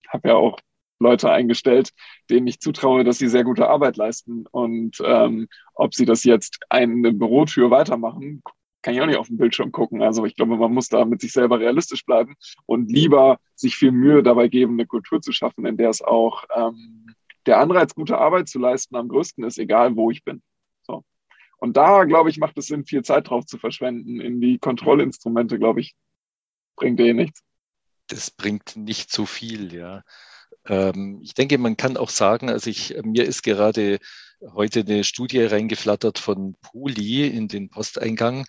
habe 0.09 0.29
ja 0.29 0.35
auch 0.35 0.59
Leute 0.99 1.31
eingestellt, 1.31 1.91
denen 2.31 2.47
ich 2.47 2.61
zutraue, 2.61 3.05
dass 3.05 3.19
sie 3.19 3.29
sehr 3.29 3.45
gute 3.45 3.69
Arbeit 3.69 3.97
leisten. 3.97 4.47
Und 4.51 4.99
ähm, 5.05 5.49
ob 5.75 5.95
sie 5.95 6.07
das 6.07 6.25
jetzt 6.25 6.61
eine 6.69 7.13
Bürotür 7.13 7.71
weitermachen, 7.71 8.43
kann 8.83 8.95
ich 8.95 9.01
auch 9.01 9.07
nicht 9.07 9.19
auf 9.19 9.29
den 9.29 9.37
Bildschirm 9.37 9.73
gucken. 9.73 10.03
Also 10.03 10.25
ich 10.25 10.35
glaube, 10.35 10.57
man 10.57 10.73
muss 10.73 10.89
da 10.89 11.05
mit 11.05 11.21
sich 11.21 11.33
selber 11.33 11.61
realistisch 11.61 12.05
bleiben 12.05 12.35
und 12.67 12.91
lieber 12.91 13.39
sich 13.55 13.77
viel 13.77 13.93
Mühe 13.93 14.23
dabei 14.23 14.49
geben, 14.49 14.75
eine 14.75 14.87
Kultur 14.87 15.21
zu 15.21 15.33
schaffen, 15.33 15.67
in 15.67 15.77
der 15.77 15.91
es 15.91 16.03
auch 16.03 16.45
ähm, 16.55 17.07
der 17.47 17.59
Anreiz, 17.59 17.95
gute 17.95 18.19
Arbeit 18.19 18.49
zu 18.49 18.59
leisten, 18.59 18.97
am 18.97 19.09
größten 19.09 19.45
ist, 19.45 19.59
egal 19.59 19.97
wo 19.97 20.11
ich 20.11 20.25
bin. 20.25 20.43
Und 21.63 21.77
da, 21.77 22.03
glaube 22.03 22.29
ich, 22.29 22.39
macht 22.39 22.59
es 22.59 22.67
Sinn, 22.67 22.85
viel 22.87 23.05
Zeit 23.05 23.31
drauf 23.31 23.47
zu 23.47 23.57
verschwenden. 23.57 24.21
In 24.21 24.41
die 24.41 24.59
Kontrollinstrumente, 24.59 25.61
glaube 25.61 25.81
ich, 25.81 25.95
bringt 26.75 26.99
eh 26.99 27.13
nichts. 27.13 27.45
Das 28.09 28.33
bringt 28.33 28.75
nicht 28.75 29.13
so 29.13 29.27
viel, 29.27 29.73
ja. 29.73 30.03
Ähm, 30.67 31.21
ich 31.23 31.35
denke, 31.35 31.59
man 31.59 31.77
kann 31.77 31.97
auch 31.97 32.09
sagen, 32.09 32.51
also 32.51 32.69
ich, 32.69 32.97
mir 33.05 33.25
ist 33.25 33.45
gerade 33.45 34.01
heute 34.41 34.81
eine 34.81 35.05
Studie 35.05 35.45
reingeflattert 35.45 36.19
von 36.19 36.57
Poli 36.63 37.29
in 37.29 37.47
den 37.47 37.71
Posteingang 37.71 38.45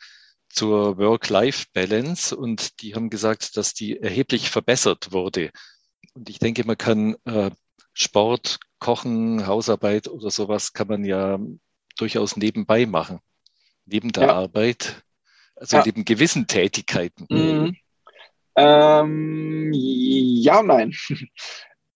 zur 0.49 0.97
Work-Life-Balance 0.97 2.35
und 2.35 2.81
die 2.81 2.95
haben 2.95 3.11
gesagt, 3.11 3.57
dass 3.57 3.75
die 3.75 3.99
erheblich 3.99 4.49
verbessert 4.49 5.11
wurde. 5.11 5.51
Und 6.15 6.31
ich 6.31 6.39
denke, 6.39 6.65
man 6.65 6.79
kann 6.79 7.15
äh, 7.25 7.51
Sport, 7.93 8.59
Kochen, 8.79 9.45
Hausarbeit 9.45 10.07
oder 10.07 10.31
sowas 10.31 10.73
kann 10.73 10.87
man 10.87 11.05
ja 11.05 11.37
durchaus 11.97 12.37
nebenbei 12.37 12.85
machen, 12.85 13.19
neben 13.85 14.11
der 14.11 14.27
ja. 14.27 14.33
Arbeit, 14.33 15.03
also 15.55 15.77
ja. 15.77 15.83
neben 15.85 16.05
gewissen 16.05 16.47
Tätigkeiten. 16.47 17.25
Mhm. 17.29 17.77
Ähm, 18.55 19.71
ja 19.73 20.59
und 20.59 20.67
nein. 20.67 20.93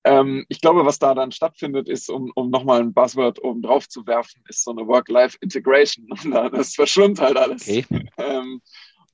ähm, 0.03 0.45
ich 0.49 0.61
glaube, 0.61 0.85
was 0.85 0.99
da 0.99 1.13
dann 1.13 1.31
stattfindet, 1.31 1.87
ist, 1.87 2.09
um, 2.09 2.31
um 2.35 2.49
nochmal 2.49 2.81
ein 2.81 2.93
Buzzword 2.93 3.43
oben 3.43 3.61
drauf 3.61 3.87
zu 3.87 4.07
werfen, 4.07 4.43
ist 4.47 4.63
so 4.63 4.71
eine 4.71 4.87
Work-Life-Integration. 4.87 6.07
Das 6.51 6.73
verschwimmt 6.73 7.19
halt 7.19 7.37
alles. 7.37 7.67
Okay. 7.67 7.85
Ähm, 8.17 8.61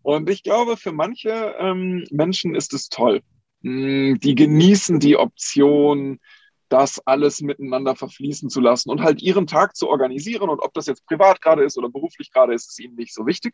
und 0.02 0.30
ich 0.30 0.44
glaube, 0.44 0.78
für 0.78 0.92
manche 0.92 1.56
ähm, 1.60 2.06
Menschen 2.12 2.56
ist 2.56 2.74
es 2.74 2.90
toll. 2.90 3.22
Mm, 3.62 4.16
die 4.16 4.36
genießen 4.36 5.00
die 5.00 5.18
Option, 5.18 6.20
das 6.74 7.00
alles 7.06 7.42
miteinander 7.42 7.96
verfließen 7.96 8.50
zu 8.50 8.60
lassen 8.60 8.90
und 8.90 9.04
halt 9.04 9.22
ihren 9.22 9.46
Tag 9.46 9.76
zu 9.76 9.88
organisieren. 9.88 10.50
Und 10.50 10.60
ob 10.60 10.74
das 10.74 10.88
jetzt 10.88 11.06
privat 11.06 11.40
gerade 11.40 11.64
ist 11.64 11.78
oder 11.78 11.88
beruflich 11.88 12.34
gerade 12.34 12.56
ist, 12.56 12.68
ist 12.70 12.80
ihnen 12.80 12.96
nicht 12.96 13.14
so 13.14 13.28
wichtig. 13.28 13.54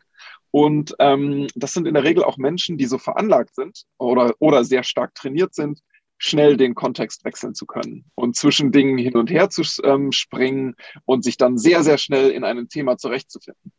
Und 0.50 0.96
ähm, 0.98 1.46
das 1.54 1.74
sind 1.74 1.86
in 1.86 1.92
der 1.92 2.04
Regel 2.04 2.24
auch 2.24 2.38
Menschen, 2.38 2.78
die 2.78 2.86
so 2.86 2.96
veranlagt 2.96 3.54
sind 3.54 3.84
oder, 3.98 4.34
oder 4.38 4.64
sehr 4.64 4.84
stark 4.84 5.14
trainiert 5.14 5.54
sind, 5.54 5.80
schnell 6.16 6.56
den 6.56 6.74
Kontext 6.74 7.24
wechseln 7.24 7.54
zu 7.54 7.66
können 7.66 8.06
und 8.14 8.36
zwischen 8.36 8.72
Dingen 8.72 8.96
hin 8.96 9.16
und 9.16 9.30
her 9.30 9.50
zu 9.50 9.62
ähm, 9.84 10.12
springen 10.12 10.74
und 11.04 11.22
sich 11.22 11.36
dann 11.36 11.58
sehr, 11.58 11.82
sehr 11.82 11.98
schnell 11.98 12.30
in 12.30 12.44
einem 12.44 12.68
Thema 12.68 12.96
zurechtzufinden. 12.96 13.72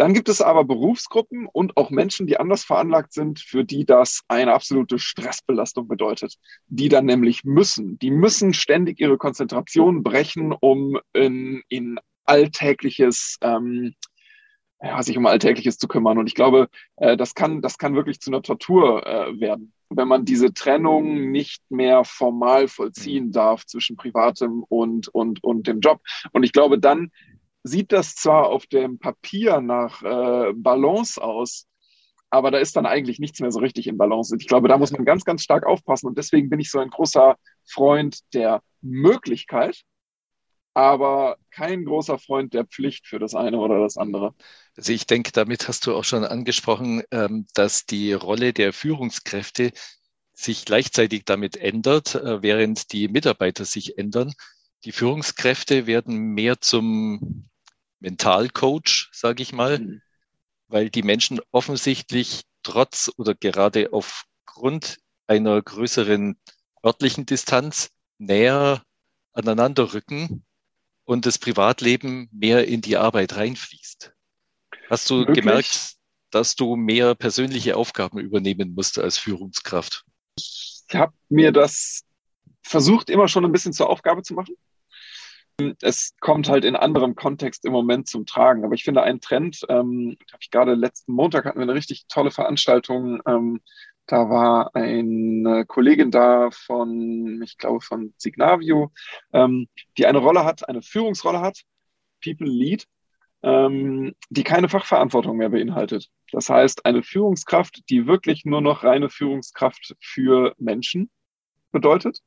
Dann 0.00 0.14
gibt 0.14 0.30
es 0.30 0.40
aber 0.40 0.64
Berufsgruppen 0.64 1.46
und 1.46 1.76
auch 1.76 1.90
Menschen, 1.90 2.26
die 2.26 2.40
anders 2.40 2.64
veranlagt 2.64 3.12
sind, 3.12 3.38
für 3.38 3.66
die 3.66 3.84
das 3.84 4.22
eine 4.28 4.54
absolute 4.54 4.98
Stressbelastung 4.98 5.88
bedeutet. 5.88 6.36
Die 6.68 6.88
dann 6.88 7.04
nämlich 7.04 7.44
müssen, 7.44 7.98
die 7.98 8.10
müssen 8.10 8.54
ständig 8.54 8.98
ihre 8.98 9.18
Konzentration 9.18 10.02
brechen, 10.02 10.54
um 10.58 10.98
in, 11.12 11.62
in 11.68 11.98
alltägliches, 12.24 13.36
ähm, 13.42 13.92
ja, 14.80 15.02
sich 15.02 15.18
um 15.18 15.26
Alltägliches 15.26 15.76
zu 15.76 15.86
kümmern. 15.86 16.16
Und 16.16 16.28
ich 16.28 16.34
glaube, 16.34 16.70
äh, 16.96 17.18
das 17.18 17.34
kann, 17.34 17.60
das 17.60 17.76
kann 17.76 17.94
wirklich 17.94 18.20
zu 18.20 18.30
einer 18.30 18.40
Tortur 18.40 19.06
äh, 19.06 19.38
werden, 19.38 19.74
wenn 19.90 20.08
man 20.08 20.24
diese 20.24 20.54
Trennung 20.54 21.30
nicht 21.30 21.62
mehr 21.68 22.04
formal 22.04 22.68
vollziehen 22.68 23.32
darf 23.32 23.66
zwischen 23.66 23.96
Privatem 23.96 24.64
und, 24.66 25.08
und, 25.08 25.44
und 25.44 25.66
dem 25.66 25.80
Job. 25.80 26.00
Und 26.32 26.42
ich 26.42 26.54
glaube, 26.54 26.78
dann 26.78 27.10
sieht 27.62 27.92
das 27.92 28.14
zwar 28.14 28.48
auf 28.48 28.66
dem 28.66 28.98
Papier 28.98 29.60
nach 29.60 30.02
äh, 30.02 30.52
Balance 30.54 31.22
aus, 31.22 31.66
aber 32.30 32.50
da 32.50 32.58
ist 32.58 32.76
dann 32.76 32.86
eigentlich 32.86 33.18
nichts 33.18 33.40
mehr 33.40 33.50
so 33.50 33.58
richtig 33.58 33.88
in 33.88 33.98
Balance. 33.98 34.34
Ich 34.38 34.46
glaube, 34.46 34.68
da 34.68 34.78
muss 34.78 34.92
man 34.92 35.04
ganz, 35.04 35.24
ganz 35.24 35.42
stark 35.42 35.66
aufpassen. 35.66 36.06
Und 36.06 36.16
deswegen 36.16 36.48
bin 36.48 36.60
ich 36.60 36.70
so 36.70 36.78
ein 36.78 36.90
großer 36.90 37.36
Freund 37.68 38.20
der 38.32 38.62
Möglichkeit, 38.80 39.82
aber 40.72 41.36
kein 41.50 41.84
großer 41.84 42.18
Freund 42.18 42.54
der 42.54 42.64
Pflicht 42.64 43.08
für 43.08 43.18
das 43.18 43.34
eine 43.34 43.58
oder 43.58 43.80
das 43.80 43.96
andere. 43.96 44.34
Also 44.76 44.92
ich 44.92 45.06
denke, 45.06 45.32
damit 45.32 45.66
hast 45.66 45.86
du 45.86 45.94
auch 45.94 46.04
schon 46.04 46.24
angesprochen, 46.24 47.02
ähm, 47.10 47.46
dass 47.54 47.84
die 47.84 48.12
Rolle 48.12 48.52
der 48.52 48.72
Führungskräfte 48.72 49.72
sich 50.32 50.64
gleichzeitig 50.64 51.24
damit 51.24 51.56
ändert, 51.56 52.14
äh, 52.14 52.42
während 52.42 52.92
die 52.92 53.08
Mitarbeiter 53.08 53.64
sich 53.64 53.98
ändern. 53.98 54.32
Die 54.84 54.92
Führungskräfte 54.92 55.86
werden 55.86 56.16
mehr 56.16 56.60
zum 56.60 57.50
Mentalcoach, 57.98 59.10
sage 59.12 59.42
ich 59.42 59.52
mal, 59.52 59.78
mhm. 59.78 60.02
weil 60.68 60.88
die 60.88 61.02
Menschen 61.02 61.40
offensichtlich 61.50 62.42
trotz 62.62 63.10
oder 63.16 63.34
gerade 63.34 63.92
aufgrund 63.92 64.98
einer 65.26 65.60
größeren 65.60 66.38
örtlichen 66.84 67.26
Distanz 67.26 67.90
näher 68.18 68.82
aneinander 69.32 69.92
rücken 69.92 70.46
und 71.04 71.26
das 71.26 71.38
Privatleben 71.38 72.28
mehr 72.32 72.66
in 72.66 72.80
die 72.80 72.96
Arbeit 72.96 73.36
reinfließt. 73.36 74.14
Hast 74.88 75.10
du 75.10 75.18
Möglich? 75.18 75.36
gemerkt, 75.36 75.94
dass 76.30 76.56
du 76.56 76.76
mehr 76.76 77.14
persönliche 77.14 77.76
Aufgaben 77.76 78.18
übernehmen 78.18 78.74
musst 78.74 78.98
als 78.98 79.18
Führungskraft? 79.18 80.04
Ich 80.36 80.84
habe 80.94 81.12
mir 81.28 81.52
das 81.52 82.02
versucht, 82.62 83.10
immer 83.10 83.28
schon 83.28 83.44
ein 83.44 83.52
bisschen 83.52 83.72
zur 83.72 83.90
Aufgabe 83.90 84.22
zu 84.22 84.34
machen 84.34 84.56
es 85.80 86.14
kommt 86.20 86.48
halt 86.48 86.64
in 86.64 86.76
anderem 86.76 87.14
Kontext 87.14 87.64
im 87.64 87.72
Moment 87.72 88.08
zum 88.08 88.26
Tragen. 88.26 88.64
Aber 88.64 88.74
ich 88.74 88.84
finde 88.84 89.02
einen 89.02 89.20
Trend, 89.20 89.60
ähm, 89.68 90.16
habe 90.32 90.40
ich 90.40 90.50
gerade 90.50 90.74
letzten 90.74 91.12
Montag 91.12 91.44
hatten 91.44 91.58
wir 91.58 91.64
eine 91.64 91.74
richtig 91.74 92.06
tolle 92.08 92.30
Veranstaltung. 92.30 93.20
Ähm, 93.26 93.60
da 94.06 94.28
war 94.28 94.74
eine 94.74 95.64
Kollegin 95.66 96.10
da 96.10 96.50
von, 96.50 97.40
ich 97.42 97.58
glaube, 97.58 97.80
von 97.80 98.12
Signavio, 98.16 98.90
ähm, 99.32 99.68
die 99.98 100.06
eine 100.06 100.18
Rolle 100.18 100.44
hat, 100.44 100.68
eine 100.68 100.82
Führungsrolle 100.82 101.40
hat, 101.40 101.60
People 102.22 102.48
Lead, 102.48 102.86
ähm, 103.42 104.14
die 104.28 104.42
keine 104.42 104.68
Fachverantwortung 104.68 105.36
mehr 105.36 105.50
beinhaltet. 105.50 106.08
Das 106.32 106.48
heißt, 106.48 106.86
eine 106.86 107.02
Führungskraft, 107.02 107.88
die 107.88 108.06
wirklich 108.06 108.44
nur 108.44 108.60
noch 108.60 108.84
reine 108.84 109.10
Führungskraft 109.10 109.94
für 110.00 110.54
Menschen 110.58 111.10
bedeutet 111.72 112.20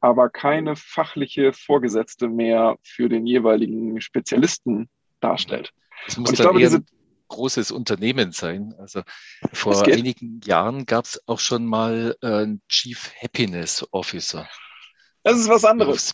aber 0.00 0.30
keine 0.30 0.76
fachliche 0.76 1.52
Vorgesetzte 1.52 2.28
mehr 2.28 2.76
für 2.82 3.08
den 3.08 3.26
jeweiligen 3.26 4.00
Spezialisten 4.00 4.88
darstellt. 5.20 5.72
Das 6.06 6.16
muss 6.16 6.30
Und 6.30 6.34
ich 6.34 6.40
glaube, 6.40 6.58
diese 6.58 6.82
großes 7.28 7.70
Unternehmen 7.70 8.32
sein. 8.32 8.74
Also 8.78 9.02
vor 9.52 9.86
einigen 9.86 10.40
Jahren 10.44 10.84
gab 10.84 11.06
es 11.06 11.20
auch 11.26 11.38
schon 11.38 11.64
mal 11.64 12.16
äh, 12.22 12.26
einen 12.26 12.62
Chief 12.68 13.10
Happiness 13.22 13.86
Officer. 13.92 14.48
Das 15.22 15.38
ist 15.38 15.48
was 15.48 15.64
anderes. 15.66 16.12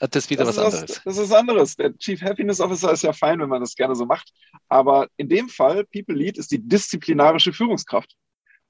Ah, 0.00 0.06
das 0.06 0.24
ist 0.24 0.30
wieder 0.30 0.44
das 0.44 0.56
was 0.56 0.68
ist 0.68 0.74
anderes. 0.74 1.02
das 1.04 1.18
ist 1.18 1.32
anderes. 1.32 1.76
Der 1.76 1.96
Chief 1.98 2.20
Happiness 2.22 2.60
Officer 2.60 2.90
ist 2.90 3.02
ja 3.02 3.12
fein, 3.12 3.38
wenn 3.38 3.50
man 3.50 3.60
das 3.60 3.74
gerne 3.74 3.94
so 3.94 4.06
macht. 4.06 4.32
Aber 4.68 5.08
in 5.18 5.28
dem 5.28 5.48
Fall, 5.50 5.84
People 5.84 6.14
Lead 6.14 6.38
ist 6.38 6.50
die 6.50 6.66
disziplinarische 6.66 7.52
Führungskraft 7.52 8.16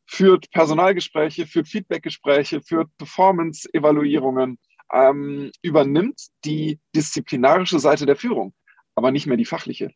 führt 0.07 0.51
Personalgespräche, 0.51 1.47
führt 1.47 1.69
Feedbackgespräche, 1.69 2.61
führt 2.63 2.89
Performance-Evaluierungen, 2.99 4.59
ähm, 4.93 5.51
übernimmt 5.63 6.21
die 6.45 6.79
disziplinarische 6.95 7.79
Seite 7.79 8.07
der 8.07 8.17
Führung, 8.17 8.55
aber 8.95 9.11
nicht 9.11 9.27
mehr 9.27 9.37
die 9.37 9.45
fachliche. 9.45 9.91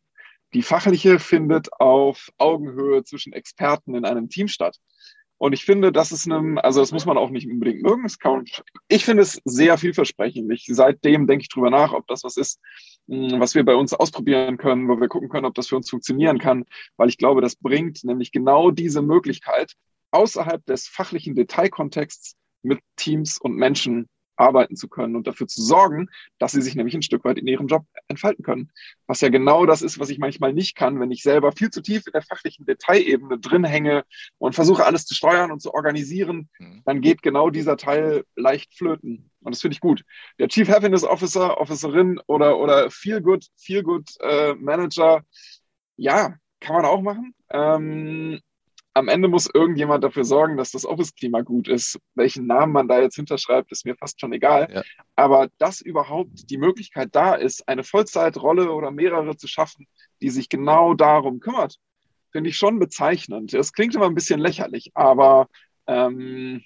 Die 0.53 0.63
fachliche 0.63 1.19
findet 1.19 1.69
auf 1.79 2.29
Augenhöhe 2.37 3.03
zwischen 3.03 3.31
Experten 3.31 3.95
in 3.95 4.05
einem 4.05 4.27
Team 4.29 4.49
statt. 4.49 4.77
Und 5.37 5.53
ich 5.53 5.65
finde, 5.65 5.91
das 5.91 6.11
ist 6.11 6.27
einem, 6.27 6.59
also 6.59 6.81
das 6.81 6.91
muss 6.91 7.07
man 7.07 7.17
auch 7.17 7.31
nicht 7.31 7.49
unbedingt 7.49 7.81
mögen. 7.81 8.05
Kann, 8.19 8.45
ich 8.89 9.05
finde 9.05 9.23
es 9.23 9.41
sehr 9.43 9.77
vielversprechend. 9.79 10.51
Ich, 10.51 10.67
seitdem 10.67 11.25
denke 11.25 11.41
ich 11.41 11.49
drüber 11.49 11.71
nach, 11.71 11.93
ob 11.93 12.05
das 12.05 12.23
was 12.23 12.37
ist, 12.37 12.59
hm, 13.07 13.39
was 13.39 13.55
wir 13.55 13.65
bei 13.65 13.73
uns 13.73 13.93
ausprobieren 13.93 14.57
können, 14.57 14.87
wo 14.87 14.99
wir 14.99 15.07
gucken 15.07 15.29
können, 15.29 15.47
ob 15.47 15.55
das 15.55 15.67
für 15.67 15.77
uns 15.77 15.89
funktionieren 15.89 16.37
kann, 16.37 16.65
weil 16.95 17.09
ich 17.09 17.17
glaube, 17.17 17.41
das 17.41 17.55
bringt 17.55 18.03
nämlich 18.03 18.31
genau 18.31 18.69
diese 18.69 19.01
Möglichkeit, 19.01 19.73
außerhalb 20.11 20.65
des 20.65 20.87
fachlichen 20.87 21.35
Detailkontexts 21.35 22.35
mit 22.63 22.79
Teams 22.95 23.39
und 23.39 23.55
Menschen 23.55 24.07
arbeiten 24.41 24.75
zu 24.75 24.89
können 24.89 25.15
und 25.15 25.27
dafür 25.27 25.47
zu 25.47 25.61
sorgen, 25.61 26.09
dass 26.39 26.53
sie 26.53 26.61
sich 26.61 26.75
nämlich 26.75 26.95
ein 26.95 27.03
Stück 27.03 27.23
weit 27.23 27.37
in 27.37 27.47
ihrem 27.47 27.67
Job 27.67 27.85
entfalten 28.07 28.43
können. 28.43 28.71
Was 29.07 29.21
ja 29.21 29.29
genau 29.29 29.65
das 29.65 29.81
ist, 29.81 29.99
was 29.99 30.09
ich 30.09 30.17
manchmal 30.17 30.51
nicht 30.51 30.75
kann, 30.75 30.99
wenn 30.99 31.11
ich 31.11 31.21
selber 31.21 31.51
viel 31.51 31.69
zu 31.69 31.81
tief 31.81 32.07
in 32.07 32.13
der 32.13 32.23
fachlichen 32.23 32.65
Detailebene 32.65 33.39
drin 33.39 33.63
hänge 33.63 34.03
und 34.39 34.55
versuche 34.55 34.85
alles 34.85 35.05
zu 35.05 35.13
steuern 35.13 35.51
und 35.51 35.61
zu 35.61 35.73
organisieren, 35.73 36.49
mhm. 36.59 36.81
dann 36.85 37.01
geht 37.01 37.21
genau 37.21 37.49
dieser 37.49 37.77
Teil 37.77 38.23
leicht 38.35 38.73
flöten. 38.75 39.29
Und 39.41 39.55
das 39.55 39.61
finde 39.61 39.75
ich 39.75 39.81
gut. 39.81 40.03
Der 40.39 40.47
Chief 40.47 40.67
Happiness 40.67 41.03
Officer, 41.03 41.59
Officerin 41.59 42.19
oder, 42.27 42.57
oder 42.57 42.89
Feel 42.89 43.21
Good, 43.21 43.45
Feel 43.57 43.83
Good 43.83 44.09
äh, 44.21 44.55
Manager, 44.55 45.23
ja, 45.97 46.35
kann 46.59 46.75
man 46.75 46.85
auch 46.85 47.01
machen. 47.01 47.35
Ähm, 47.49 48.39
am 48.93 49.07
Ende 49.07 49.27
muss 49.27 49.49
irgendjemand 49.53 50.03
dafür 50.03 50.23
sorgen, 50.23 50.57
dass 50.57 50.71
das 50.71 50.85
Office-Klima 50.85 51.41
gut 51.41 51.67
ist. 51.67 51.97
Welchen 52.15 52.45
Namen 52.45 52.73
man 52.73 52.87
da 52.87 52.99
jetzt 52.99 53.15
hinterschreibt, 53.15 53.71
ist 53.71 53.85
mir 53.85 53.95
fast 53.95 54.19
schon 54.19 54.33
egal. 54.33 54.67
Ja. 54.73 54.83
Aber 55.15 55.49
dass 55.57 55.81
überhaupt 55.81 56.49
die 56.49 56.57
Möglichkeit 56.57 57.09
da 57.13 57.35
ist, 57.35 57.67
eine 57.67 57.83
Vollzeitrolle 57.83 58.71
oder 58.71 58.91
mehrere 58.91 59.37
zu 59.37 59.47
schaffen, 59.47 59.87
die 60.21 60.29
sich 60.29 60.49
genau 60.49 60.93
darum 60.93 61.39
kümmert, 61.39 61.77
finde 62.31 62.49
ich 62.49 62.57
schon 62.57 62.79
bezeichnend. 62.79 63.53
Es 63.53 63.73
klingt 63.73 63.95
immer 63.95 64.07
ein 64.07 64.15
bisschen 64.15 64.39
lächerlich, 64.39 64.91
aber 64.93 65.47
ähm, 65.87 66.63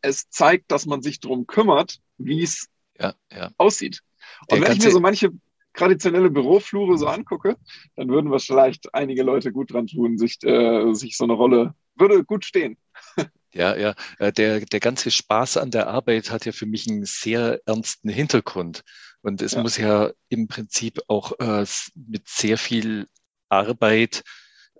es 0.00 0.28
zeigt, 0.30 0.70
dass 0.70 0.86
man 0.86 1.02
sich 1.02 1.20
darum 1.20 1.46
kümmert, 1.46 1.98
wie 2.16 2.42
es 2.42 2.68
ja, 2.98 3.14
ja. 3.30 3.50
aussieht. 3.58 4.00
Und 4.48 4.60
Der 4.60 4.68
wenn 4.68 4.76
ich 4.76 4.84
mir 4.84 4.90
so 4.90 5.00
manche 5.00 5.30
traditionelle 5.74 6.30
Büroflure 6.30 6.98
so 6.98 7.06
angucke, 7.06 7.56
dann 7.96 8.08
würden 8.08 8.30
wir 8.30 8.38
vielleicht 8.38 8.94
einige 8.94 9.22
Leute 9.22 9.52
gut 9.52 9.72
dran 9.72 9.86
tun, 9.86 10.18
sich, 10.18 10.42
äh, 10.44 10.92
sich 10.94 11.16
so 11.16 11.24
eine 11.24 11.34
Rolle, 11.34 11.74
würde 11.96 12.24
gut 12.24 12.44
stehen. 12.44 12.76
Ja, 13.54 13.76
ja. 13.76 13.94
Äh, 14.18 14.32
der, 14.32 14.60
der 14.60 14.80
ganze 14.80 15.10
Spaß 15.10 15.58
an 15.58 15.70
der 15.70 15.86
Arbeit 15.86 16.30
hat 16.30 16.46
ja 16.46 16.52
für 16.52 16.64
mich 16.64 16.88
einen 16.88 17.04
sehr 17.04 17.60
ernsten 17.66 18.08
Hintergrund. 18.08 18.82
Und 19.20 19.42
es 19.42 19.52
ja. 19.52 19.62
muss 19.62 19.76
ja 19.76 20.10
im 20.30 20.48
Prinzip 20.48 21.00
auch 21.06 21.38
äh, 21.38 21.66
mit 21.94 22.26
sehr 22.28 22.56
viel 22.56 23.08
Arbeit 23.50 24.22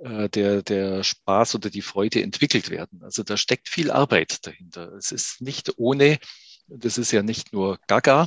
äh, 0.00 0.28
der, 0.30 0.62
der 0.62 1.04
Spaß 1.04 1.54
oder 1.54 1.70
die 1.70 1.82
Freude 1.82 2.22
entwickelt 2.22 2.70
werden. 2.70 3.02
Also 3.02 3.22
da 3.22 3.36
steckt 3.36 3.68
viel 3.68 3.90
Arbeit 3.90 4.46
dahinter. 4.46 4.92
Es 4.94 5.12
ist 5.12 5.42
nicht 5.42 5.72
ohne, 5.76 6.18
das 6.66 6.98
ist 6.98 7.12
ja 7.12 7.22
nicht 7.22 7.52
nur 7.52 7.78
Gaga, 7.86 8.26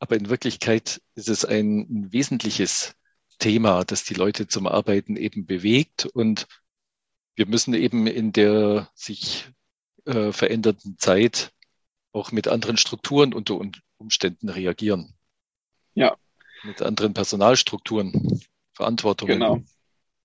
aber 0.00 0.16
in 0.16 0.30
Wirklichkeit 0.30 1.00
ist 1.14 1.28
es 1.28 1.44
ein, 1.44 2.10
wesentliches 2.10 2.96
Thema, 3.38 3.84
das 3.84 4.02
die 4.02 4.14
Leute 4.14 4.48
zum 4.48 4.66
Arbeiten 4.66 5.16
eben 5.16 5.46
bewegt. 5.46 6.06
Und 6.06 6.48
wir 7.36 7.46
müssen 7.46 7.74
eben 7.74 8.06
in 8.06 8.32
der 8.32 8.90
sich 8.94 9.48
äh, 10.06 10.32
verändernden 10.32 10.96
Zeit 10.98 11.52
auch 12.12 12.32
mit 12.32 12.48
anderen 12.48 12.78
Strukturen 12.78 13.34
unter 13.34 13.60
Umständen 13.98 14.48
reagieren. 14.48 15.14
Ja. 15.94 16.16
Mit 16.64 16.82
anderen 16.82 17.14
Personalstrukturen, 17.14 18.40
Verantwortungen. 18.72 19.38
Genau. 19.38 19.62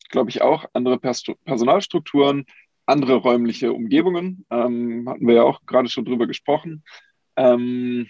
Glaube 0.10 0.30
ich 0.30 0.42
auch. 0.42 0.66
Andere 0.74 0.98
Pers 1.00 1.24
Personalstrukturen, 1.44 2.46
andere 2.86 3.16
räumliche 3.16 3.74
Umgebungen. 3.74 4.46
Ähm, 4.50 5.08
hatten 5.10 5.28
wir 5.28 5.36
ja 5.36 5.44
auch 5.44 5.66
gerade 5.66 5.90
schon 5.90 6.06
drüber 6.06 6.28
gesprochen. 6.28 6.84
Ähm, 7.36 8.08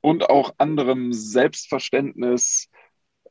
und 0.00 0.28
auch 0.30 0.54
anderem 0.58 1.12
Selbstverständnis, 1.12 2.68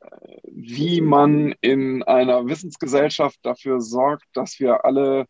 äh, 0.00 0.06
wie 0.44 1.00
man 1.00 1.54
in 1.60 2.02
einer 2.02 2.46
Wissensgesellschaft 2.46 3.38
dafür 3.42 3.80
sorgt, 3.80 4.24
dass 4.32 4.58
wir 4.60 4.84
alle 4.84 5.26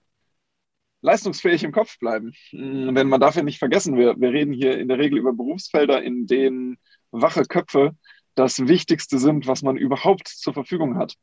leistungsfähig 1.01 1.65
im 1.65 1.73
Kopf 1.73 1.99
bleiben. 1.99 2.33
Hm, 2.51 2.95
denn 2.95 3.09
man 3.09 3.21
darf 3.21 3.37
ja 3.37 3.43
nicht 3.43 3.59
vergessen, 3.59 3.97
wir, 3.97 4.19
wir 4.21 4.33
reden 4.33 4.53
hier 4.53 4.79
in 4.79 4.89
der 4.89 4.99
Regel 4.99 5.19
über 5.19 5.33
Berufsfelder, 5.33 6.03
in 6.03 6.27
denen 6.27 6.79
wache 7.11 7.43
Köpfe 7.45 7.93
das 8.35 8.67
Wichtigste 8.69 9.19
sind, 9.19 9.47
was 9.47 9.63
man 9.63 9.77
überhaupt 9.77 10.29
zur 10.29 10.55
Verfügung 10.55 10.97
hat. 10.97 11.15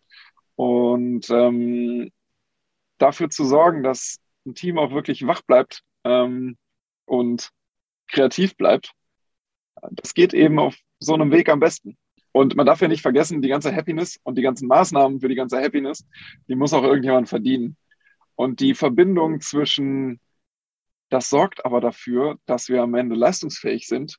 Und 0.55 1.29
ähm, 1.29 2.11
dafür 2.97 3.29
zu 3.29 3.45
sorgen, 3.45 3.83
dass 3.83 4.17
ein 4.45 4.55
Team 4.55 4.77
auch 4.77 4.91
wirklich 4.91 5.25
wach 5.27 5.41
bleibt 5.41 5.81
ähm, 6.03 6.57
und 7.05 7.49
kreativ 8.07 8.55
bleibt, 8.55 8.91
das 9.91 10.13
geht 10.13 10.33
eben 10.33 10.59
auf 10.59 10.75
so 10.99 11.13
einem 11.13 11.31
Weg 11.31 11.49
am 11.49 11.59
besten. 11.59 11.97
Und 12.31 12.55
man 12.55 12.65
darf 12.65 12.81
ja 12.81 12.87
nicht 12.87 13.01
vergessen, 13.01 13.41
die 13.41 13.47
ganze 13.47 13.73
Happiness 13.73 14.19
und 14.23 14.37
die 14.37 14.41
ganzen 14.41 14.67
Maßnahmen 14.67 15.21
für 15.21 15.29
die 15.29 15.35
ganze 15.35 15.61
Happiness, 15.61 16.05
die 16.47 16.55
muss 16.55 16.73
auch 16.73 16.83
irgendjemand 16.83 17.29
verdienen. 17.29 17.77
Und 18.35 18.59
die 18.59 18.73
Verbindung 18.73 19.39
zwischen, 19.39 20.19
das 21.09 21.29
sorgt 21.29 21.65
aber 21.65 21.79
dafür, 21.79 22.37
dass 22.45 22.67
wir 22.67 22.81
am 22.81 22.95
Ende 22.95 23.15
leistungsfähig 23.15 23.87
sind. 23.87 24.17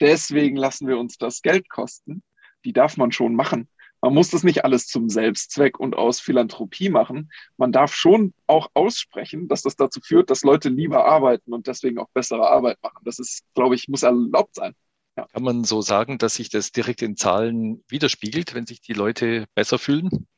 Deswegen 0.00 0.56
lassen 0.56 0.88
wir 0.88 0.98
uns 0.98 1.18
das 1.18 1.40
Geld 1.40 1.68
kosten. 1.68 2.22
Die 2.64 2.72
darf 2.72 2.96
man 2.96 3.12
schon 3.12 3.36
machen. 3.36 3.68
Man 4.06 4.14
muss 4.14 4.30
das 4.30 4.44
nicht 4.44 4.64
alles 4.64 4.86
zum 4.86 5.08
Selbstzweck 5.08 5.80
und 5.80 5.96
aus 5.96 6.20
Philanthropie 6.20 6.90
machen. 6.90 7.28
Man 7.56 7.72
darf 7.72 7.92
schon 7.92 8.34
auch 8.46 8.70
aussprechen, 8.72 9.48
dass 9.48 9.62
das 9.62 9.74
dazu 9.74 10.00
führt, 10.00 10.30
dass 10.30 10.44
Leute 10.44 10.68
lieber 10.68 11.06
arbeiten 11.06 11.52
und 11.52 11.66
deswegen 11.66 11.98
auch 11.98 12.08
bessere 12.14 12.48
Arbeit 12.48 12.78
machen. 12.84 13.00
Das 13.04 13.18
ist, 13.18 13.42
glaube 13.56 13.74
ich, 13.74 13.88
muss 13.88 14.04
erlaubt 14.04 14.54
sein. 14.54 14.76
Ja. 15.16 15.26
Kann 15.32 15.42
man 15.42 15.64
so 15.64 15.82
sagen, 15.82 16.18
dass 16.18 16.36
sich 16.36 16.50
das 16.50 16.70
direkt 16.70 17.02
in 17.02 17.16
Zahlen 17.16 17.82
widerspiegelt, 17.88 18.54
wenn 18.54 18.64
sich 18.64 18.80
die 18.80 18.92
Leute 18.92 19.46
besser 19.56 19.76
fühlen? 19.76 20.28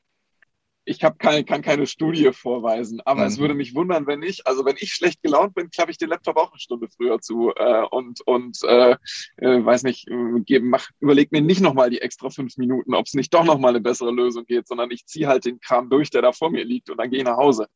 Ich 0.89 1.05
hab 1.05 1.19
keine, 1.19 1.45
kann 1.45 1.61
keine 1.63 1.87
Studie 1.87 2.33
vorweisen, 2.33 3.01
aber 3.05 3.21
mhm. 3.21 3.27
es 3.27 3.39
würde 3.39 3.55
mich 3.55 3.75
wundern, 3.75 4.07
wenn 4.07 4.23
ich, 4.23 4.47
also 4.47 4.65
wenn 4.65 4.77
ich 4.79 4.93
schlecht 4.93 5.23
gelaunt 5.23 5.55
bin, 5.55 5.71
klappe 5.71 5.91
ich 5.91 5.99
den 5.99 6.09
Laptop 6.09 6.37
auch 6.37 6.51
eine 6.51 6.59
Stunde 6.59 6.89
früher 6.89 7.21
zu 7.21 7.53
äh, 7.55 7.85
und, 7.91 8.21
und 8.23 8.59
äh, 8.65 8.97
äh, 9.37 9.65
weiß 9.65 9.83
nicht, 9.83 10.09
äh, 10.09 10.61
mach, 10.61 10.89
überleg 11.01 11.31
mir 11.31 11.43
nicht 11.43 11.61
nochmal 11.61 11.91
die 11.91 12.01
extra 12.01 12.31
fünf 12.31 12.57
Minuten, 12.57 12.95
ob 12.95 13.07
es 13.07 13.15
nicht 13.15 13.33
doch 13.35 13.45
nochmal 13.45 13.71
eine 13.71 13.81
bessere 13.81 14.11
Lösung 14.11 14.45
geht, 14.47 14.67
sondern 14.67 14.91
ich 14.91 15.07
ziehe 15.07 15.29
halt 15.29 15.45
den 15.45 15.61
Kram 15.61 15.91
durch, 15.91 16.11
der 16.11 16.23
da 16.23 16.33
vor 16.33 16.51
mir 16.51 16.65
liegt 16.65 16.89
und 16.91 16.97
dann 16.99 17.11
gehe 17.11 17.19
ich 17.19 17.25
nach 17.25 17.37
Hause. 17.37 17.69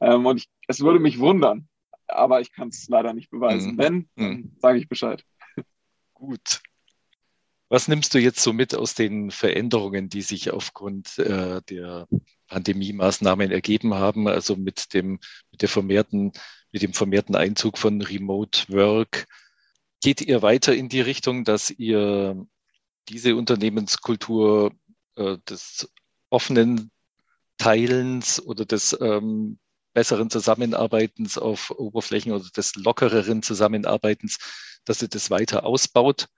Ähm, 0.00 0.26
und 0.26 0.38
ich, 0.38 0.48
es 0.66 0.80
würde 0.80 0.98
mich 0.98 1.20
wundern, 1.20 1.68
aber 2.08 2.40
ich 2.40 2.52
kann 2.52 2.68
es 2.68 2.88
leider 2.88 3.12
nicht 3.12 3.30
beweisen. 3.30 3.74
Mhm. 3.74 3.78
Wenn, 3.78 4.08
mhm. 4.16 4.52
sage 4.58 4.78
ich 4.78 4.88
Bescheid. 4.88 5.24
Gut. 6.14 6.60
Was 7.68 7.88
nimmst 7.88 8.14
du 8.14 8.18
jetzt 8.18 8.40
so 8.40 8.52
mit 8.52 8.74
aus 8.74 8.94
den 8.94 9.30
Veränderungen, 9.32 10.08
die 10.08 10.22
sich 10.22 10.52
aufgrund 10.52 11.18
äh, 11.18 11.60
der 11.62 12.06
Pandemie-Maßnahmen 12.46 13.50
ergeben 13.50 13.94
haben, 13.94 14.28
also 14.28 14.54
mit 14.54 14.94
dem, 14.94 15.18
mit 15.50 15.62
der 15.62 15.68
vermehrten, 15.68 16.32
mit 16.70 16.82
dem 16.82 16.92
vermehrten 16.92 17.34
Einzug 17.34 17.78
von 17.78 18.00
Remote 18.02 18.68
Work. 18.68 19.26
Geht 20.00 20.20
ihr 20.20 20.42
weiter 20.42 20.74
in 20.76 20.88
die 20.88 21.00
Richtung, 21.00 21.42
dass 21.42 21.70
ihr 21.70 22.46
diese 23.08 23.34
Unternehmenskultur 23.34 24.72
äh, 25.16 25.38
des 25.48 25.90
offenen 26.30 26.92
Teilens 27.58 28.40
oder 28.44 28.64
des 28.64 28.96
ähm, 29.00 29.58
besseren 29.92 30.30
Zusammenarbeitens 30.30 31.36
auf 31.36 31.70
Oberflächen 31.70 32.30
oder 32.30 32.48
des 32.54 32.76
lockereren 32.76 33.42
Zusammenarbeitens, 33.42 34.38
dass 34.84 35.02
ihr 35.02 35.08
das 35.08 35.30
weiter 35.30 35.64
ausbaut? 35.64 36.28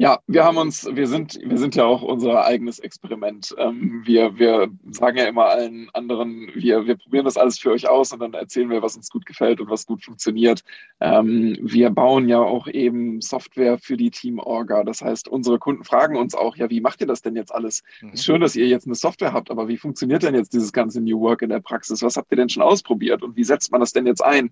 Ja, 0.00 0.18
wir 0.26 0.44
haben 0.44 0.56
uns, 0.56 0.88
wir 0.90 1.06
sind, 1.06 1.38
wir 1.44 1.58
sind 1.58 1.76
ja 1.76 1.84
auch 1.84 2.00
unser 2.00 2.46
eigenes 2.46 2.78
Experiment. 2.78 3.54
Ähm, 3.58 4.00
wir, 4.06 4.38
wir 4.38 4.70
sagen 4.92 5.18
ja 5.18 5.24
immer 5.24 5.44
allen 5.44 5.90
anderen, 5.92 6.50
wir, 6.54 6.86
wir 6.86 6.96
probieren 6.96 7.26
das 7.26 7.36
alles 7.36 7.58
für 7.58 7.70
euch 7.70 7.86
aus 7.86 8.10
und 8.10 8.20
dann 8.20 8.32
erzählen 8.32 8.70
wir, 8.70 8.80
was 8.80 8.96
uns 8.96 9.10
gut 9.10 9.26
gefällt 9.26 9.60
und 9.60 9.68
was 9.68 9.84
gut 9.84 10.02
funktioniert. 10.02 10.64
Ähm, 11.00 11.58
wir 11.60 11.90
bauen 11.90 12.30
ja 12.30 12.38
auch 12.38 12.66
eben 12.66 13.20
Software 13.20 13.76
für 13.76 13.98
die 13.98 14.10
Team-Orga. 14.10 14.84
Das 14.84 15.02
heißt, 15.02 15.28
unsere 15.28 15.58
Kunden 15.58 15.84
fragen 15.84 16.16
uns 16.16 16.34
auch, 16.34 16.56
ja, 16.56 16.70
wie 16.70 16.80
macht 16.80 17.02
ihr 17.02 17.06
das 17.06 17.20
denn 17.20 17.36
jetzt 17.36 17.54
alles? 17.54 17.82
Mhm. 18.00 18.14
Ist 18.14 18.24
schön, 18.24 18.40
dass 18.40 18.56
ihr 18.56 18.68
jetzt 18.68 18.86
eine 18.86 18.94
Software 18.94 19.34
habt, 19.34 19.50
aber 19.50 19.68
wie 19.68 19.76
funktioniert 19.76 20.22
denn 20.22 20.34
jetzt 20.34 20.54
dieses 20.54 20.72
ganze 20.72 21.02
New 21.02 21.20
Work 21.20 21.42
in 21.42 21.50
der 21.50 21.60
Praxis? 21.60 22.02
Was 22.02 22.16
habt 22.16 22.32
ihr 22.32 22.36
denn 22.36 22.48
schon 22.48 22.62
ausprobiert 22.62 23.22
und 23.22 23.36
wie 23.36 23.44
setzt 23.44 23.70
man 23.70 23.82
das 23.82 23.92
denn 23.92 24.06
jetzt 24.06 24.24
ein? 24.24 24.50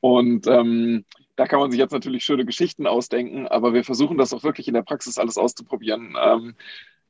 Und 0.00 0.46
ähm, 0.46 1.06
da 1.40 1.46
kann 1.46 1.58
man 1.58 1.70
sich 1.70 1.80
jetzt 1.80 1.92
natürlich 1.92 2.22
schöne 2.22 2.44
Geschichten 2.44 2.86
ausdenken, 2.86 3.48
aber 3.48 3.72
wir 3.72 3.82
versuchen 3.82 4.18
das 4.18 4.34
auch 4.34 4.42
wirklich 4.42 4.68
in 4.68 4.74
der 4.74 4.82
Praxis 4.82 5.16
alles 5.16 5.38
auszuprobieren. 5.38 6.14
Ähm, 6.20 6.54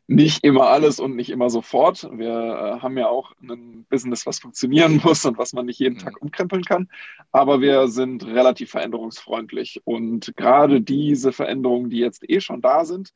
nicht 0.07 0.45
immer 0.45 0.69
alles 0.69 1.01
und 1.01 1.17
nicht 1.17 1.31
immer 1.31 1.51
sofort. 1.51 2.09
Wir 2.13 2.29
äh, 2.29 2.81
haben 2.81 2.97
ja 2.97 3.09
auch 3.09 3.33
ein 3.43 3.87
Business, 3.91 4.27
was 4.27 4.39
funktionieren 4.39 5.01
muss 5.05 5.25
und 5.25 5.37
was 5.37 5.53
man 5.53 5.67
nicht 5.67 5.81
jeden 5.81 5.99
Tag 5.99 6.13
mhm. 6.13 6.29
umkrempeln 6.29 6.63
kann. 6.63 6.89
Aber 7.33 7.61
wir 7.61 7.89
sind 7.89 8.25
relativ 8.25 8.71
veränderungsfreundlich. 8.71 9.81
Und 9.83 10.33
gerade 10.37 10.81
diese 10.81 11.33
Veränderungen, 11.33 11.91
die 11.91 11.99
jetzt 11.99 12.23
eh 12.31 12.41
schon 12.41 12.61
da 12.61 12.85
sind, 12.85 13.13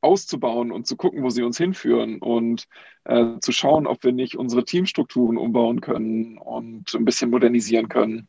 auszubauen 0.00 0.72
und 0.72 0.88
zu 0.88 0.96
gucken, 0.96 1.22
wo 1.22 1.30
sie 1.30 1.44
uns 1.44 1.58
hinführen 1.58 2.18
und 2.18 2.66
äh, 3.04 3.38
zu 3.40 3.52
schauen, 3.52 3.86
ob 3.86 4.02
wir 4.02 4.10
nicht 4.10 4.36
unsere 4.36 4.64
Teamstrukturen 4.64 5.36
umbauen 5.36 5.80
können 5.80 6.38
und 6.38 6.92
ein 6.92 7.04
bisschen 7.04 7.30
modernisieren 7.30 7.88
können 7.88 8.26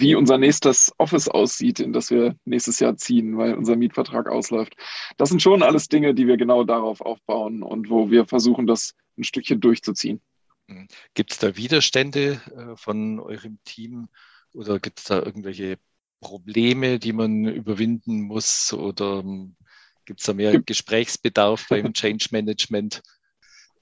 wie 0.00 0.14
unser 0.14 0.38
nächstes 0.38 0.92
Office 0.98 1.28
aussieht, 1.28 1.80
in 1.80 1.92
das 1.92 2.10
wir 2.10 2.36
nächstes 2.44 2.80
Jahr 2.80 2.96
ziehen, 2.96 3.36
weil 3.38 3.54
unser 3.54 3.76
Mietvertrag 3.76 4.28
ausläuft. 4.28 4.74
Das 5.16 5.28
sind 5.28 5.42
schon 5.42 5.62
alles 5.62 5.88
Dinge, 5.88 6.14
die 6.14 6.26
wir 6.26 6.36
genau 6.36 6.64
darauf 6.64 7.00
aufbauen 7.00 7.62
und 7.62 7.90
wo 7.90 8.10
wir 8.10 8.26
versuchen, 8.26 8.66
das 8.66 8.94
ein 9.16 9.24
Stückchen 9.24 9.60
durchzuziehen. 9.60 10.20
Mhm. 10.66 10.88
Gibt 11.14 11.32
es 11.32 11.38
da 11.38 11.56
Widerstände 11.56 12.40
äh, 12.56 12.76
von 12.76 13.20
eurem 13.20 13.58
Team 13.64 14.08
oder 14.52 14.78
gibt 14.78 15.00
es 15.00 15.04
da 15.04 15.22
irgendwelche 15.22 15.78
Probleme, 16.20 16.98
die 16.98 17.12
man 17.12 17.44
überwinden 17.46 18.22
muss 18.22 18.72
oder 18.72 19.20
ähm, 19.20 19.56
gibt 20.04 20.20
es 20.20 20.26
da 20.26 20.32
mehr 20.32 20.60
Gesprächsbedarf 20.60 21.66
beim 21.68 21.92
Change 21.92 22.28
Management? 22.30 23.02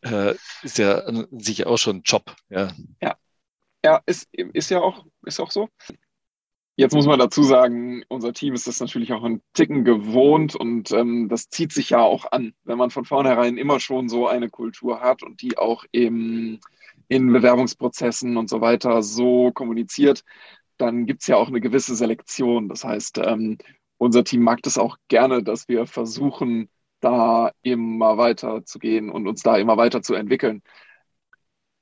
Äh, 0.03 0.35
ist 0.63 0.79
ja 0.79 1.05
sicher 1.31 1.69
auch 1.69 1.79
schon 1.79 1.99
ein 1.99 2.03
Job. 2.05 2.35
Ja, 2.51 2.73
ja. 3.01 3.17
Ja 3.85 4.01
ist, 4.07 4.29
ist 4.33 4.71
ja 4.71 4.81
auch, 4.81 5.05
ist 5.25 5.41
auch 5.41 5.51
so. 5.51 5.69
Jetzt 6.77 6.95
muss 6.95 7.07
man 7.07 7.19
dazu 7.19 7.43
sagen, 7.43 8.03
unser 8.09 8.33
Team 8.33 8.55
ist 8.55 8.67
das 8.67 8.81
natürlich 8.81 9.13
auch 9.13 9.23
ein 9.25 9.43
Ticken 9.53 9.85
gewohnt 9.85 10.57
und 10.57 10.91
ähm, 10.93 11.29
das 11.29 11.51
zieht 11.51 11.71
sich 11.73 11.91
ja 11.91 12.01
auch 12.01 12.33
an, 12.33 12.55
wenn 12.65 12.79
man 12.79 12.91
von 12.91 13.05
vornherein 13.05 13.59
immer 13.59 13.79
schon 13.79 14.09
so 14.09 14.27
eine 14.27 14.49
Kultur 14.49 15.01
hat 15.01 15.23
und 15.23 15.43
die 15.43 15.59
auch 15.59 15.85
im, 15.93 16.61
in 17.09 17.31
Bewerbungsprozessen 17.33 18.39
und 18.39 18.49
so 18.49 18.63
weiter 18.63 19.03
so 19.03 19.53
kommuniziert, 19.53 20.25
dann 20.79 21.05
gibt 21.07 21.23
es 21.23 21.29
ja 21.29 21.37
auch 21.37 21.49
eine 21.49 21.61
gewisse 21.61 21.95
Selektion. 21.95 22.69
Das 22.69 22.85
heißt, 22.85 23.19
ähm, 23.19 23.59
unser 23.99 24.25
Team 24.25 24.43
mag 24.43 24.63
das 24.63 24.79
auch 24.79 24.97
gerne, 25.09 25.43
dass 25.43 25.69
wir 25.69 25.87
versuchen, 25.87 26.71
da 27.01 27.53
immer 27.63 28.17
weiter 28.17 28.65
zu 28.65 28.79
gehen 28.79 29.11
und 29.11 29.27
uns 29.29 29.43
da 29.43 29.57
immer 29.59 29.77
weiter 29.77 30.03
zu 30.03 30.15
entwickeln. 30.15 30.63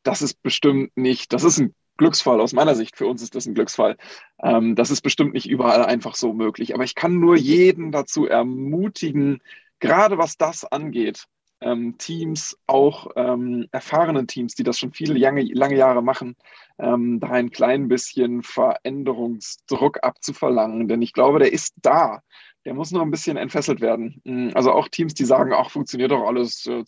das 0.03 0.23
ist 0.23 0.43
bestimmt 0.43 0.97
nicht, 0.97 1.33
das 1.33 1.45
ist 1.45 1.59
ein 1.59 1.75
Glücksfall. 2.01 2.41
Aus 2.41 2.55
meiner 2.55 2.75
Sicht, 2.75 2.97
für 2.97 3.07
uns 3.07 3.23
ist 3.23 3.35
das 3.35 3.47
ein 3.47 3.55
Glücksfall. 3.55 3.97
Ähm, 4.43 4.75
das 4.75 4.91
ist 4.91 5.03
bestimmt 5.03 5.35
nicht 5.35 5.49
überall 5.49 5.85
einfach 5.85 6.17
so 6.17 6.33
möglich. 6.33 6.75
Aber 6.75 6.83
ich 6.83 6.95
kann 6.95 7.21
nur 7.21 7.37
jeden 7.37 7.93
dazu 7.93 8.27
ermutigen, 8.27 9.41
gerade 9.81 10.17
was 10.17 10.39
das 10.39 10.65
angeht, 10.65 11.27
ähm, 11.61 11.99
Teams, 11.99 12.57
auch 12.67 13.09
ähm, 13.17 13.69
erfahrenen 13.71 14.27
Teams, 14.27 14.55
die 14.55 14.63
das 14.63 14.79
schon 14.79 14.93
viele 14.93 15.13
lange, 15.13 15.43
lange 15.53 15.77
Jahre 15.77 16.03
machen, 16.03 16.37
ähm, 16.79 17.21
da 17.21 17.29
ein 17.29 17.51
klein 17.51 17.89
bisschen 17.89 18.43
Veränderungsdruck 18.43 20.03
abzuverlangen. 20.03 20.89
Denn 20.89 21.03
ich 21.03 21.13
glaube, 21.13 21.39
der 21.39 21.53
ist 21.53 21.75
da. 21.83 22.23
Der 22.65 22.73
muss 22.73 22.93
nur 22.93 23.03
ein 23.03 23.11
bisschen 23.11 23.37
entfesselt 23.37 23.83
werden. 23.83 24.23
Mm, 24.25 24.51
also 24.55 24.73
auch 24.73 24.89
Teams, 24.89 25.13
die 25.13 25.27
sagen, 25.27 25.53
ach, 25.55 25.71
funktioniert 25.71 26.13
doch 26.13 26.27
alles 26.27 26.67
äh, 26.67 26.83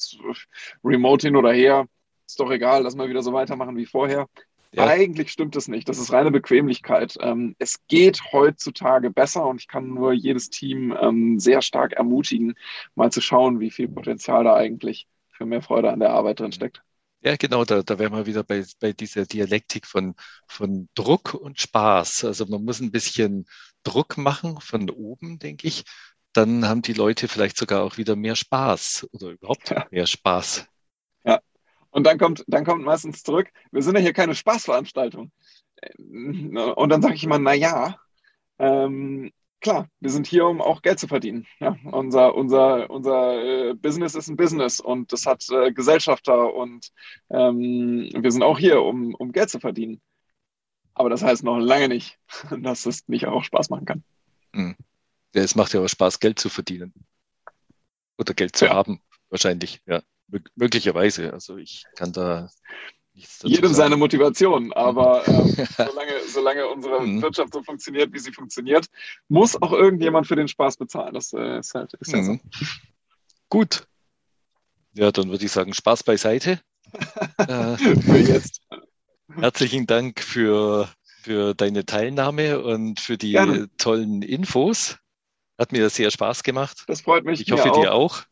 remote 0.83 1.27
hin 1.27 1.37
oder 1.37 1.53
her, 1.53 1.87
ist 2.27 2.41
doch 2.41 2.51
egal, 2.51 2.83
lass 2.83 2.97
mal 2.97 3.11
wieder 3.11 3.23
so 3.23 3.35
weitermachen 3.35 3.77
wie 3.77 3.87
vorher. 3.87 4.27
Ja. 4.75 4.87
Eigentlich 4.87 5.31
stimmt 5.31 5.55
es 5.57 5.69
nicht. 5.69 5.89
Das 5.89 5.99
ist 5.99 6.13
reine 6.13 6.31
Bequemlichkeit. 6.31 7.19
Ähm, 7.21 7.55
es 7.59 7.87
geht 7.89 8.33
heutzutage 8.33 9.11
besser 9.11 9.47
und 9.47 9.61
ich 9.61 9.69
kann 9.69 9.89
nur 9.89 10.15
jedes 10.15 10.49
Team 10.49 10.97
ähm, 10.99 11.39
sehr 11.39 11.61
stark 11.61 11.93
ermutigen, 11.93 12.55
mal 12.95 13.13
zu 13.13 13.21
schauen, 13.21 13.61
wie 13.61 13.71
viel 13.71 13.89
Potenzial 13.89 14.45
da 14.45 14.55
eigentlich 14.55 15.09
für 15.29 15.45
mehr 15.45 15.61
Freude 15.61 15.91
an 15.93 16.01
der 16.01 16.11
Arbeit 16.11 16.41
drin 16.41 16.53
steckt. 16.53 16.83
Ja, 17.21 17.37
genau, 17.37 17.65
da, 17.65 17.83
da 17.83 17.99
wären 17.99 18.15
wir 18.15 18.27
wieder 18.27 18.43
bei, 18.43 18.65
bei 18.81 18.93
dieser 18.93 19.27
Dialektik 19.27 19.87
von, 19.87 20.15
von 20.49 20.89
Druck 20.95 21.35
und 21.35 21.61
Spaß. 21.61 22.25
Also 22.25 22.47
man 22.47 22.65
muss 22.65 22.81
ein 22.81 22.91
bisschen 22.91 23.47
Druck 23.85 24.17
machen 24.17 24.59
von 24.61 24.89
oben, 24.91 25.39
denke 25.39 25.69
ich. 25.69 25.85
Dann 26.33 26.67
haben 26.67 26.83
die 26.83 26.95
Leute 26.95 27.29
vielleicht 27.29 27.59
sogar 27.59 27.85
auch 27.85 27.99
wieder 27.99 28.17
mehr 28.17 28.37
Spaß 28.37 29.07
oder 29.13 29.29
überhaupt 29.29 29.71
ja. 29.71 29.87
mehr 29.91 30.07
Spaß. 30.07 30.67
Und 31.93 32.05
dann 32.05 32.19
kommt, 32.19 32.43
dann 32.49 32.65
kommt 32.65 32.85
meistens 32.85 33.23
zurück, 33.23 33.53
wir 33.71 33.83
sind 33.83 33.95
ja 33.95 34.01
hier 34.01 34.15
keine 34.15 34.35
Spaßveranstaltung. 34.35 35.31
Und 35.99 36.89
dann 36.89 37.03
sage 37.03 37.15
ich 37.15 37.25
immer, 37.25 37.39
na 37.39 37.53
ja, 37.53 37.97
ähm, 38.59 39.31
klar, 39.61 39.89
wir 40.01 40.11
sind 40.11 40.27
hier, 40.27 40.47
um 40.47 40.63
auch 40.63 40.81
Geld 40.81 40.99
zu 40.99 41.07
verdienen. 41.07 41.47
Ja, 41.61 41.77
unser 41.85 42.35
unser, 42.35 42.89
unser 42.89 43.43
äh, 43.43 43.75
Business 43.75 44.15
ist 44.15 44.29
ein 44.29 44.39
Business 44.39 44.81
und 44.81 45.13
das 45.13 45.27
hat 45.27 45.45
äh, 45.51 45.71
Gesellschafter 45.73 46.55
und 46.55 46.89
ähm, 47.29 48.09
wir 48.15 48.33
sind 48.33 48.43
auch 48.43 48.59
hier, 48.59 48.81
um, 48.81 49.15
um 49.15 49.33
Geld 49.33 49.51
zu 49.51 49.61
verdienen. 49.61 50.01
Aber 50.95 51.11
das 51.11 51.23
heißt 51.23 51.45
noch 51.45 51.59
lange 51.59 51.89
nicht, 51.89 52.19
dass 52.63 52.87
es 52.87 53.07
nicht 53.07 53.27
auch 53.27 53.45
Spaß 53.45 53.69
machen 53.69 53.85
kann. 53.85 54.05
Hm. 54.55 54.77
Ja, 55.35 55.43
es 55.43 55.55
macht 55.57 55.75
ja 55.75 55.81
auch 55.81 55.89
Spaß, 55.89 56.21
Geld 56.21 56.39
zu 56.39 56.49
verdienen. 56.49 56.95
Oder 58.17 58.33
Geld 58.33 58.57
zu 58.57 58.67
ja. 58.67 58.75
haben, 58.75 59.03
wahrscheinlich, 59.29 59.83
ja 59.87 60.03
möglicherweise. 60.57 61.33
Also 61.33 61.57
ich 61.57 61.85
kann 61.97 62.13
da 62.13 62.49
nichts 63.15 63.41
Jedem 63.43 63.65
sagen. 63.65 63.75
seine 63.75 63.97
Motivation, 63.97 64.73
aber 64.73 65.27
ähm, 65.29 65.55
solange, 65.77 66.13
solange 66.29 66.67
unsere 66.69 67.01
mhm. 67.01 67.23
Wirtschaft 67.23 67.53
so 67.53 67.63
funktioniert, 67.63 68.13
wie 68.13 68.19
sie 68.19 68.33
funktioniert, 68.33 68.87
muss 69.29 69.61
auch 69.61 69.73
irgendjemand 69.73 70.27
für 70.27 70.37
den 70.37 70.49
Spaß 70.49 70.77
bezahlen. 70.77 71.15
Das 71.15 71.33
äh, 71.33 71.59
ist 71.59 71.75
halt 71.75 71.95
ist 71.95 72.13
ja 72.13 72.23
so. 72.23 72.33
Mhm. 72.33 72.41
Gut. 73.49 73.87
Ja, 74.95 75.11
dann 75.11 75.31
würde 75.31 75.45
ich 75.45 75.53
sagen, 75.53 75.73
Spaß 75.73 76.05
beiseite. 76.05 76.61
äh, 77.39 77.77
für 77.77 78.19
jetzt. 78.19 78.61
Herzlichen 79.35 79.87
Dank 79.87 80.21
für, 80.21 80.91
für 81.23 81.55
deine 81.55 81.87
Teilnahme 81.87 82.61
und 82.63 83.01
für 83.01 83.17
die 83.17 83.33
Gerne. 83.33 83.69
tollen 83.79 84.21
Infos. 84.21 84.99
Hat 85.59 85.73
mir 85.73 85.89
sehr 85.91 86.11
Spaß 86.11 86.43
gemacht. 86.43 86.85
Das 86.87 87.03
freut 87.03 87.25
mich. 87.25 87.41
Ich 87.41 87.53
hoffe, 87.53 87.71
auch. 87.73 87.81
dir 87.81 87.93
auch. 87.93 88.23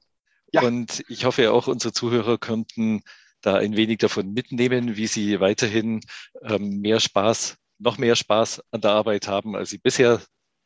Ja. 0.53 0.63
Und 0.63 1.05
ich 1.09 1.25
hoffe 1.25 1.53
auch 1.53 1.67
unsere 1.67 1.93
Zuhörer 1.93 2.39
könnten 2.39 3.03
da 3.41 3.57
ein 3.57 3.77
wenig 3.77 3.99
davon 3.99 4.33
mitnehmen, 4.33 4.97
wie 4.97 5.07
sie 5.07 5.41
weiterhin 5.41 6.01
ähm, 6.43 6.81
mehr 6.81 7.01
Spaß, 7.01 7.57
noch 7.79 7.99
mehr 7.99 8.17
Spaß 8.17 8.63
an 8.71 8.81
der 8.81 8.93
Arbeit 8.93 9.29
haben, 9.29 9.57
als 9.57 9.71
sie 9.71 9.79
bisher 9.79 10.21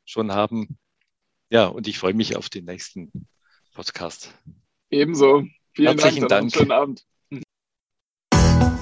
schon 0.05 0.33
haben. 0.33 0.79
Ja, 1.51 1.67
und 1.67 1.87
ich 1.87 1.99
freue 1.99 2.15
mich 2.15 2.37
auf 2.37 2.49
den 2.49 2.65
nächsten 2.65 3.13
Podcast. 3.75 4.35
Ebenso. 4.91 5.45
Vielen 5.73 5.99
Herzlichen 5.99 6.29
Dank. 6.29 6.53
Dank. 6.53 6.55
Schönen 6.55 6.73
Abend. 6.73 7.05